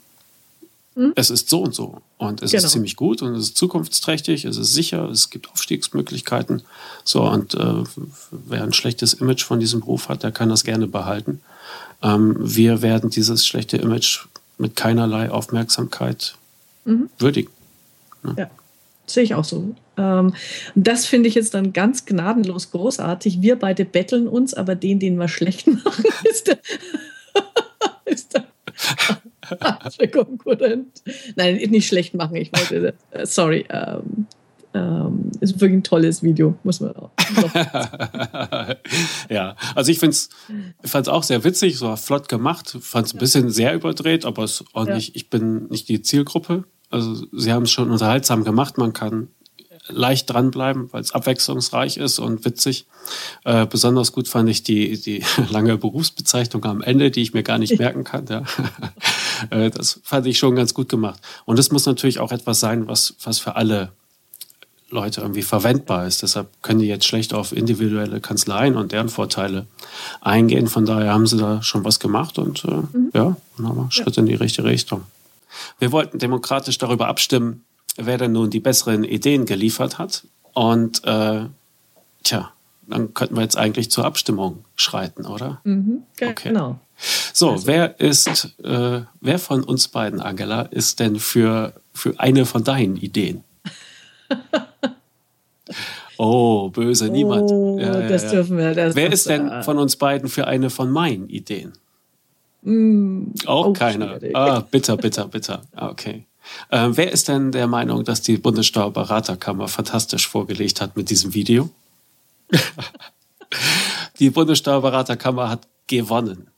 mhm. 0.94 1.12
es 1.16 1.30
ist 1.30 1.48
so 1.48 1.62
und 1.62 1.74
so 1.74 2.02
und 2.18 2.42
es 2.42 2.50
genau. 2.50 2.64
ist 2.64 2.72
ziemlich 2.72 2.96
gut 2.96 3.22
und 3.22 3.34
es 3.34 3.44
ist 3.44 3.56
zukunftsträchtig, 3.56 4.44
es 4.44 4.56
ist 4.56 4.72
sicher, 4.72 5.08
es 5.08 5.30
gibt 5.30 5.50
Aufstiegsmöglichkeiten. 5.50 6.62
So 7.04 7.22
und 7.22 7.54
äh, 7.54 7.84
wer 8.30 8.62
ein 8.62 8.72
schlechtes 8.72 9.14
Image 9.14 9.44
von 9.44 9.60
diesem 9.60 9.80
Beruf 9.80 10.08
hat, 10.08 10.22
der 10.22 10.32
kann 10.32 10.48
das 10.48 10.64
gerne 10.64 10.86
behalten. 10.86 11.40
Ähm, 12.02 12.36
wir 12.38 12.82
werden 12.82 13.10
dieses 13.10 13.46
schlechte 13.46 13.76
Image 13.76 14.26
mit 14.58 14.76
keinerlei 14.76 15.30
Aufmerksamkeit 15.30 16.34
mhm. 16.84 17.08
würdigen. 17.18 17.50
Ne? 18.22 18.34
Ja, 18.38 18.50
sehe 19.06 19.24
ich 19.24 19.34
auch 19.34 19.44
so. 19.44 19.74
Ähm, 19.96 20.34
das 20.74 21.06
finde 21.06 21.28
ich 21.28 21.34
jetzt 21.34 21.54
dann 21.54 21.72
ganz 21.72 22.04
gnadenlos 22.04 22.70
großartig. 22.70 23.42
Wir 23.42 23.58
beide 23.58 23.84
betteln 23.84 24.28
uns, 24.28 24.54
aber 24.54 24.74
den, 24.74 24.98
den 24.98 25.18
wir 25.18 25.28
schlecht 25.28 25.66
machen, 25.84 26.04
ist 26.24 26.48
der, 26.48 26.58
ist 28.04 28.34
der 28.34 28.44
Konkurrent. 30.12 31.02
Nein, 31.36 31.56
nicht 31.70 31.88
schlecht 31.88 32.14
machen. 32.14 32.36
Ich 32.36 32.50
wollte, 32.52 32.94
äh, 33.10 33.26
sorry. 33.26 33.66
Ähm, 33.68 34.26
ähm, 34.72 35.32
ist 35.40 35.60
wirklich 35.60 35.78
ein 35.78 35.82
tolles 35.82 36.22
Video, 36.22 36.54
muss 36.62 36.80
man 36.80 36.94
auch. 36.94 37.10
ja, 39.28 39.56
also 39.74 39.90
ich 39.90 39.98
finde 39.98 40.16
es 40.82 41.08
auch 41.08 41.24
sehr 41.24 41.42
witzig, 41.42 41.76
so 41.76 41.96
flott 41.96 42.28
gemacht, 42.28 42.76
fand 42.80 43.08
es 43.08 43.14
ein 43.14 43.18
bisschen 43.18 43.50
sehr 43.50 43.74
überdreht, 43.74 44.24
aber 44.24 44.44
es 44.44 44.64
auch 44.72 44.86
ja. 44.86 44.94
nicht, 44.94 45.16
ich 45.16 45.28
bin 45.28 45.66
nicht 45.70 45.88
die 45.88 46.02
Zielgruppe. 46.02 46.64
Also 46.88 47.26
sie 47.32 47.52
haben 47.52 47.64
es 47.64 47.72
schon 47.72 47.90
unterhaltsam 47.90 48.44
gemacht, 48.44 48.78
man 48.78 48.92
kann 48.92 49.28
leicht 49.90 50.30
dranbleiben, 50.30 50.92
weil 50.92 51.00
es 51.00 51.12
abwechslungsreich 51.12 51.96
ist 51.96 52.18
und 52.18 52.44
witzig. 52.44 52.86
Äh, 53.44 53.66
besonders 53.66 54.12
gut 54.12 54.28
fand 54.28 54.48
ich 54.48 54.62
die, 54.62 55.00
die 55.00 55.24
lange 55.50 55.76
Berufsbezeichnung 55.76 56.64
am 56.64 56.82
Ende, 56.82 57.10
die 57.10 57.22
ich 57.22 57.34
mir 57.34 57.42
gar 57.42 57.58
nicht 57.58 57.78
merken 57.78 58.04
kann. 58.04 58.26
Ja. 58.28 58.44
äh, 59.50 59.70
das 59.70 60.00
fand 60.02 60.26
ich 60.26 60.38
schon 60.38 60.56
ganz 60.56 60.74
gut 60.74 60.88
gemacht. 60.88 61.20
Und 61.44 61.58
es 61.58 61.70
muss 61.70 61.86
natürlich 61.86 62.20
auch 62.20 62.32
etwas 62.32 62.60
sein, 62.60 62.88
was, 62.88 63.14
was 63.22 63.38
für 63.38 63.56
alle 63.56 63.92
Leute 64.90 65.20
irgendwie 65.20 65.42
verwendbar 65.42 66.06
ist. 66.06 66.22
Deshalb 66.22 66.62
können 66.62 66.80
die 66.80 66.86
jetzt 66.86 67.06
schlecht 67.06 67.32
auf 67.32 67.52
individuelle 67.52 68.20
Kanzleien 68.20 68.76
und 68.76 68.92
deren 68.92 69.08
Vorteile 69.08 69.66
eingehen. 70.20 70.66
Von 70.66 70.84
daher 70.84 71.12
haben 71.12 71.26
sie 71.26 71.38
da 71.38 71.62
schon 71.62 71.84
was 71.84 72.00
gemacht 72.00 72.38
und 72.38 72.64
äh, 72.64 72.70
mhm. 72.70 73.10
ja, 73.14 73.36
wir 73.56 73.86
Schritt 73.90 74.16
ja. 74.16 74.22
in 74.22 74.26
die 74.26 74.34
richtige 74.34 74.66
Richtung. 74.66 75.02
Wir 75.78 75.92
wollten 75.92 76.18
demokratisch 76.18 76.78
darüber 76.78 77.08
abstimmen, 77.08 77.64
wer 77.96 78.18
denn 78.18 78.32
nun 78.32 78.50
die 78.50 78.60
besseren 78.60 79.04
Ideen 79.04 79.46
geliefert 79.46 79.98
hat. 79.98 80.24
Und 80.52 81.04
äh, 81.04 81.46
tja, 82.22 82.52
dann 82.86 83.14
könnten 83.14 83.36
wir 83.36 83.42
jetzt 83.42 83.56
eigentlich 83.56 83.90
zur 83.90 84.04
Abstimmung 84.04 84.64
schreiten, 84.76 85.26
oder? 85.26 85.60
Mhm, 85.64 86.02
okay. 86.20 86.48
Genau. 86.48 86.78
So, 87.32 87.52
also. 87.52 87.66
wer 87.66 87.98
ist, 88.00 88.56
äh, 88.62 89.02
wer 89.20 89.38
von 89.38 89.62
uns 89.62 89.88
beiden, 89.88 90.20
Angela, 90.20 90.62
ist 90.62 91.00
denn 91.00 91.18
für, 91.18 91.72
für 91.94 92.18
eine 92.18 92.46
von 92.46 92.64
deinen 92.64 92.96
Ideen? 92.96 93.44
Oh, 96.22 96.68
böse, 96.68 97.08
niemand. 97.08 97.50
Oh, 97.50 97.78
ja, 97.80 97.98
ja, 97.98 98.06
das 98.06 98.24
ja. 98.24 98.30
dürfen 98.32 98.58
wir. 98.58 98.74
Das 98.74 98.94
Wer 98.94 99.10
ist 99.10 99.26
denn 99.26 99.62
von 99.62 99.78
uns 99.78 99.96
beiden 99.96 100.28
für 100.28 100.46
eine 100.46 100.68
von 100.68 100.90
meinen 100.90 101.30
Ideen? 101.30 101.72
Mm, 102.60 103.32
auch, 103.46 103.68
auch 103.68 103.72
keiner. 103.72 104.18
Schwierig. 104.18 104.36
Ah, 104.36 104.60
bitter, 104.60 104.98
bitter, 104.98 105.28
bitter. 105.28 105.62
Ah, 105.72 105.88
okay. 105.88 106.26
Äh, 106.70 106.88
wer 106.90 107.12
ist 107.12 107.28
denn 107.28 107.52
der 107.52 107.66
Meinung, 107.66 108.04
dass 108.04 108.22
die 108.22 108.36
Bundessteuerberaterkammer 108.36 109.68
fantastisch 109.68 110.28
vorgelegt 110.28 110.80
hat 110.80 110.96
mit 110.96 111.10
diesem 111.10 111.34
Video? 111.34 111.70
die 114.18 114.30
Bundessteuerberaterkammer 114.30 115.48
hat 115.48 115.66
gewonnen. 115.86 116.48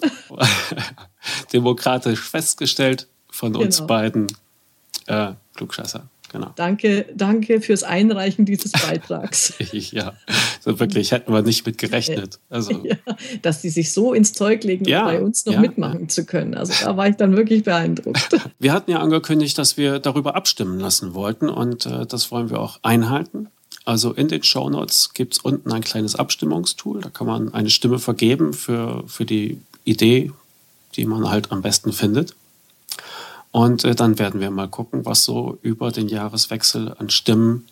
Demokratisch 1.52 2.20
festgestellt 2.20 3.06
von 3.30 3.54
uns 3.56 3.76
genau. 3.76 3.86
beiden 3.86 4.26
äh, 5.06 5.32
Klugscheißer. 5.54 6.08
Genau. 6.32 6.52
Danke, 6.54 7.06
danke 7.14 7.60
fürs 7.60 7.82
Einreichen 7.82 8.44
dieses 8.44 8.70
Beitrags. 8.70 9.52
ja, 9.72 10.12
so 10.60 10.78
wirklich 10.78 11.10
hätten 11.10 11.32
wir 11.32 11.42
nicht 11.42 11.66
mit 11.66 11.76
gerechnet. 11.76 12.38
Also, 12.48 12.72
ja, 12.84 12.96
dass 13.42 13.62
die 13.62 13.70
sich 13.70 13.92
so 13.92 14.14
ins 14.14 14.32
Zeug 14.32 14.62
legen, 14.62 14.84
ja, 14.84 15.04
bei 15.04 15.20
uns 15.20 15.44
noch 15.44 15.54
ja, 15.54 15.60
mitmachen 15.60 16.08
zu 16.08 16.24
können. 16.24 16.54
Also 16.54 16.72
da 16.84 16.96
war 16.96 17.08
ich 17.08 17.16
dann 17.16 17.36
wirklich 17.36 17.64
beeindruckt. 17.64 18.28
Wir 18.60 18.72
hatten 18.72 18.90
ja 18.92 19.00
angekündigt, 19.00 19.58
dass 19.58 19.76
wir 19.76 19.98
darüber 19.98 20.36
abstimmen 20.36 20.78
lassen 20.78 21.14
wollten 21.14 21.48
und 21.48 21.86
äh, 21.86 22.06
das 22.06 22.30
wollen 22.30 22.50
wir 22.50 22.60
auch 22.60 22.78
einhalten. 22.82 23.48
Also 23.84 24.12
in 24.12 24.28
den 24.28 24.42
Show 24.42 24.68
Notes 24.68 25.14
gibt 25.14 25.34
es 25.34 25.38
unten 25.40 25.72
ein 25.72 25.80
kleines 25.80 26.14
Abstimmungstool. 26.14 27.00
Da 27.00 27.08
kann 27.08 27.26
man 27.26 27.52
eine 27.54 27.70
Stimme 27.70 27.98
vergeben 27.98 28.52
für, 28.52 29.02
für 29.06 29.24
die 29.24 29.60
Idee, 29.84 30.30
die 30.96 31.06
man 31.06 31.30
halt 31.30 31.50
am 31.50 31.62
besten 31.62 31.92
findet. 31.92 32.34
Und 33.52 33.84
äh, 33.84 33.94
dann 33.94 34.18
werden 34.18 34.40
wir 34.40 34.50
mal 34.50 34.68
gucken, 34.68 35.04
was 35.04 35.24
so 35.24 35.58
über 35.62 35.90
den 35.90 36.08
Jahreswechsel 36.08 36.94
an 36.98 37.10
Stimmen 37.10 37.66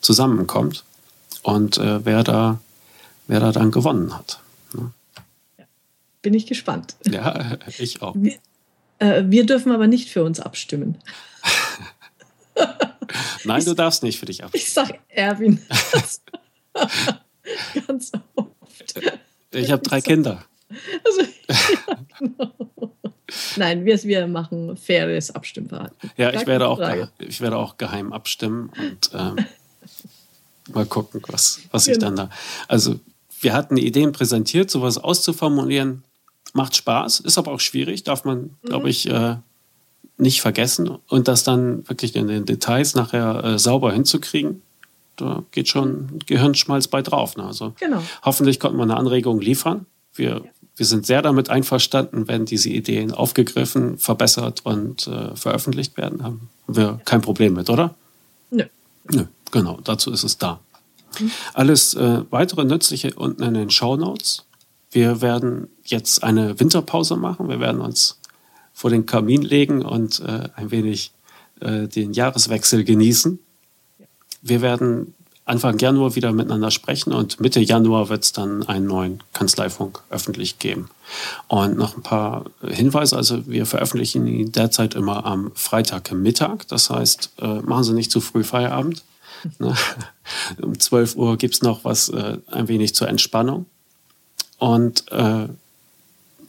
zusammenkommt 0.00 0.84
und 1.42 1.78
äh, 1.78 2.04
wer, 2.04 2.22
da, 2.22 2.60
wer 3.26 3.40
da 3.40 3.52
dann 3.52 3.70
gewonnen 3.70 4.16
hat. 4.16 4.40
Ne? 4.74 4.92
Bin 6.22 6.34
ich 6.34 6.46
gespannt. 6.46 6.94
Ja, 7.04 7.58
ich 7.78 8.00
auch. 8.02 8.14
Wir, 8.16 8.38
äh, 8.98 9.24
wir 9.26 9.44
dürfen 9.44 9.72
aber 9.72 9.86
nicht 9.86 10.08
für 10.08 10.24
uns 10.24 10.40
abstimmen. 10.40 10.98
Nein, 13.44 13.58
ich, 13.58 13.64
du 13.64 13.74
darfst 13.74 14.02
nicht 14.02 14.18
für 14.18 14.26
dich 14.26 14.44
abstimmen. 14.44 14.62
Ich 14.62 14.72
sag 14.72 15.00
Erwin. 15.08 15.60
Ganz 17.86 18.12
oft. 18.36 18.94
Ich 19.50 19.70
habe 19.70 19.82
drei 19.82 20.00
Kinder. 20.00 20.44
Also, 21.04 21.20
ja, 21.48 21.96
genau. 22.18 22.52
Nein, 23.56 23.84
wir, 23.84 24.02
wir 24.04 24.26
machen 24.26 24.76
faires 24.76 25.34
Abstimmverhalten. 25.34 26.10
Ja, 26.16 26.32
ich 26.32 26.46
werde, 26.46 26.68
auch, 26.68 26.80
ich 27.18 27.40
werde 27.40 27.56
auch 27.56 27.78
geheim 27.78 28.12
abstimmen 28.12 28.70
und 28.78 29.10
ähm, 29.14 29.36
mal 30.72 30.86
gucken, 30.86 31.22
was, 31.28 31.60
was 31.70 31.86
genau. 31.86 31.94
ich 31.94 31.98
dann 32.00 32.16
da. 32.16 32.30
Also, 32.68 33.00
wir 33.40 33.52
hatten 33.52 33.76
Ideen 33.76 34.12
präsentiert, 34.12 34.70
sowas 34.70 34.98
auszuformulieren. 34.98 36.04
Macht 36.52 36.76
Spaß, 36.76 37.20
ist 37.20 37.38
aber 37.38 37.52
auch 37.52 37.60
schwierig, 37.60 38.04
darf 38.04 38.24
man, 38.24 38.38
mhm. 38.38 38.68
glaube 38.68 38.90
ich, 38.90 39.08
äh, 39.08 39.36
nicht 40.16 40.40
vergessen. 40.40 40.88
Und 41.08 41.28
das 41.28 41.42
dann 41.42 41.88
wirklich 41.88 42.14
in 42.14 42.28
den 42.28 42.46
Details 42.46 42.94
nachher 42.94 43.42
äh, 43.42 43.58
sauber 43.58 43.92
hinzukriegen, 43.92 44.62
da 45.16 45.44
geht 45.50 45.68
schon 45.68 46.20
Gehirnschmalz 46.26 46.88
bei 46.88 47.02
drauf. 47.02 47.36
Ne? 47.36 47.44
Also 47.44 47.74
genau. 47.78 48.02
hoffentlich 48.22 48.60
konnten 48.60 48.78
wir 48.78 48.82
eine 48.84 48.96
Anregung 48.96 49.40
liefern. 49.40 49.86
Wir 50.14 50.28
ja 50.28 50.40
wir 50.76 50.86
sind 50.86 51.06
sehr 51.06 51.22
damit 51.22 51.50
einverstanden, 51.50 52.26
wenn 52.26 52.46
diese 52.46 52.68
Ideen 52.68 53.12
aufgegriffen, 53.12 53.98
verbessert 53.98 54.62
und 54.64 55.06
äh, 55.06 55.34
veröffentlicht 55.36 55.96
werden. 55.96 56.22
Haben 56.22 56.48
wir 56.66 57.00
kein 57.04 57.20
Problem 57.20 57.54
mit, 57.54 57.70
oder? 57.70 57.94
Nö. 58.50 58.64
Nö, 59.10 59.24
genau, 59.52 59.78
dazu 59.84 60.10
ist 60.10 60.24
es 60.24 60.38
da. 60.38 60.60
Mhm. 61.20 61.30
Alles 61.52 61.94
äh, 61.94 62.22
weitere 62.30 62.64
Nützliche 62.64 63.14
unten 63.14 63.42
in 63.42 63.54
den 63.54 63.70
Show 63.70 63.96
Notes. 63.96 64.44
Wir 64.90 65.20
werden 65.20 65.68
jetzt 65.84 66.22
eine 66.22 66.58
Winterpause 66.58 67.16
machen. 67.16 67.48
Wir 67.48 67.60
werden 67.60 67.80
uns 67.80 68.18
vor 68.72 68.90
den 68.90 69.06
Kamin 69.06 69.42
legen 69.42 69.82
und 69.82 70.20
äh, 70.20 70.48
ein 70.56 70.70
wenig 70.70 71.12
äh, 71.60 71.86
den 71.86 72.12
Jahreswechsel 72.12 72.84
genießen. 72.84 73.38
Wir 74.42 74.60
werden 74.60 75.14
Anfang 75.46 75.78
Januar 75.78 76.14
wieder 76.14 76.32
miteinander 76.32 76.70
sprechen 76.70 77.12
und 77.12 77.38
Mitte 77.38 77.60
Januar 77.60 78.08
wird 78.08 78.24
es 78.24 78.32
dann 78.32 78.62
einen 78.66 78.86
neuen 78.86 79.22
Kanzleifunk 79.34 80.00
öffentlich 80.08 80.58
geben. 80.58 80.88
Und 81.48 81.76
noch 81.76 81.96
ein 81.96 82.02
paar 82.02 82.46
Hinweise, 82.66 83.16
also 83.16 83.46
wir 83.46 83.66
veröffentlichen 83.66 84.26
ihn 84.26 84.52
derzeit 84.52 84.94
immer 84.94 85.26
am 85.26 85.52
Freitagmittag, 85.54 86.64
das 86.68 86.88
heißt, 86.88 87.32
äh, 87.42 87.60
machen 87.60 87.84
Sie 87.84 87.92
nicht 87.92 88.10
zu 88.10 88.20
früh 88.20 88.44
Feierabend. 88.44 89.02
Ne? 89.58 89.74
um 90.62 90.80
12 90.80 91.16
Uhr 91.16 91.36
gibt 91.36 91.52
es 91.52 91.60
noch 91.60 91.84
was 91.84 92.08
äh, 92.08 92.38
ein 92.50 92.66
wenig 92.66 92.94
zur 92.94 93.08
Entspannung. 93.08 93.66
Und 94.56 95.04
äh, 95.12 95.48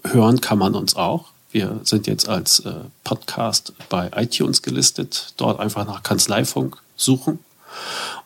hören 0.05 0.39
kann 0.39 0.57
man 0.57 0.75
uns 0.75 0.95
auch. 0.95 1.25
Wir 1.51 1.81
sind 1.83 2.07
jetzt 2.07 2.29
als 2.29 2.61
äh, 2.61 2.73
Podcast 3.03 3.73
bei 3.89 4.11
iTunes 4.15 4.61
gelistet. 4.61 5.33
Dort 5.35 5.59
einfach 5.59 5.85
nach 5.85 6.03
Kanzleifunk 6.03 6.77
suchen. 6.95 7.39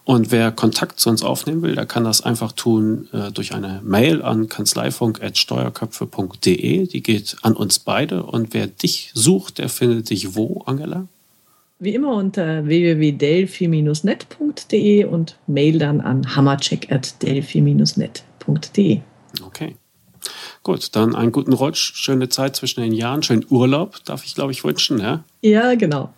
Und 0.05 0.31
wer 0.31 0.51
Kontakt 0.51 0.99
zu 0.99 1.09
uns 1.09 1.23
aufnehmen 1.23 1.61
will, 1.61 1.75
der 1.75 1.85
kann 1.85 2.03
das 2.03 2.21
einfach 2.21 2.51
tun 2.51 3.07
äh, 3.13 3.31
durch 3.31 3.53
eine 3.53 3.79
Mail 3.83 4.23
an 4.23 4.49
kanzleifunk.steuerköpfe.de. 4.49 6.87
Die 6.87 7.03
geht 7.03 7.35
an 7.43 7.53
uns 7.53 7.77
beide. 7.79 8.23
Und 8.23 8.55
wer 8.55 8.65
dich 8.67 9.11
sucht, 9.13 9.59
der 9.59 9.69
findet 9.69 10.09
dich 10.09 10.35
wo, 10.35 10.63
Angela? 10.65 11.05
Wie 11.77 11.93
immer 11.93 12.15
unter 12.15 12.65
www.delphi-net.de 12.65 15.05
und 15.05 15.37
Mail 15.47 15.79
dann 15.79 16.01
an 16.01 16.35
hammercheck.delphi-net.de. 16.35 18.99
Okay. 19.45 19.75
Gut, 20.63 20.95
dann 20.95 21.15
einen 21.15 21.31
guten 21.31 21.53
Rutsch, 21.53 21.93
schöne 21.95 22.29
Zeit 22.29 22.55
zwischen 22.55 22.81
den 22.81 22.93
Jahren, 22.93 23.23
schönen 23.23 23.45
Urlaub, 23.49 24.03
darf 24.03 24.25
ich, 24.25 24.35
glaube 24.35 24.51
ich, 24.51 24.63
wünschen. 24.63 24.99
Ja, 24.99 25.23
ja 25.41 25.75
genau. 25.75 26.13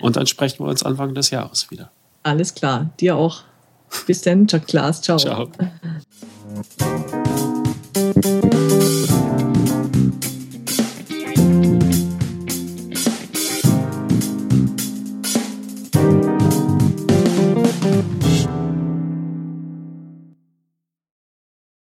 Und 0.00 0.16
dann 0.16 0.26
sprechen 0.26 0.64
wir 0.64 0.68
uns 0.68 0.82
Anfang 0.82 1.14
des 1.14 1.30
Jahres 1.30 1.70
wieder. 1.70 1.90
Alles 2.24 2.54
klar, 2.54 2.90
dir 2.98 3.16
auch. 3.16 3.42
Bis 4.06 4.22
dann, 4.22 4.48
Chuck 4.48 4.66
Klaas. 4.66 5.02
Ciao. 5.02 5.18
Ciao. 5.18 5.48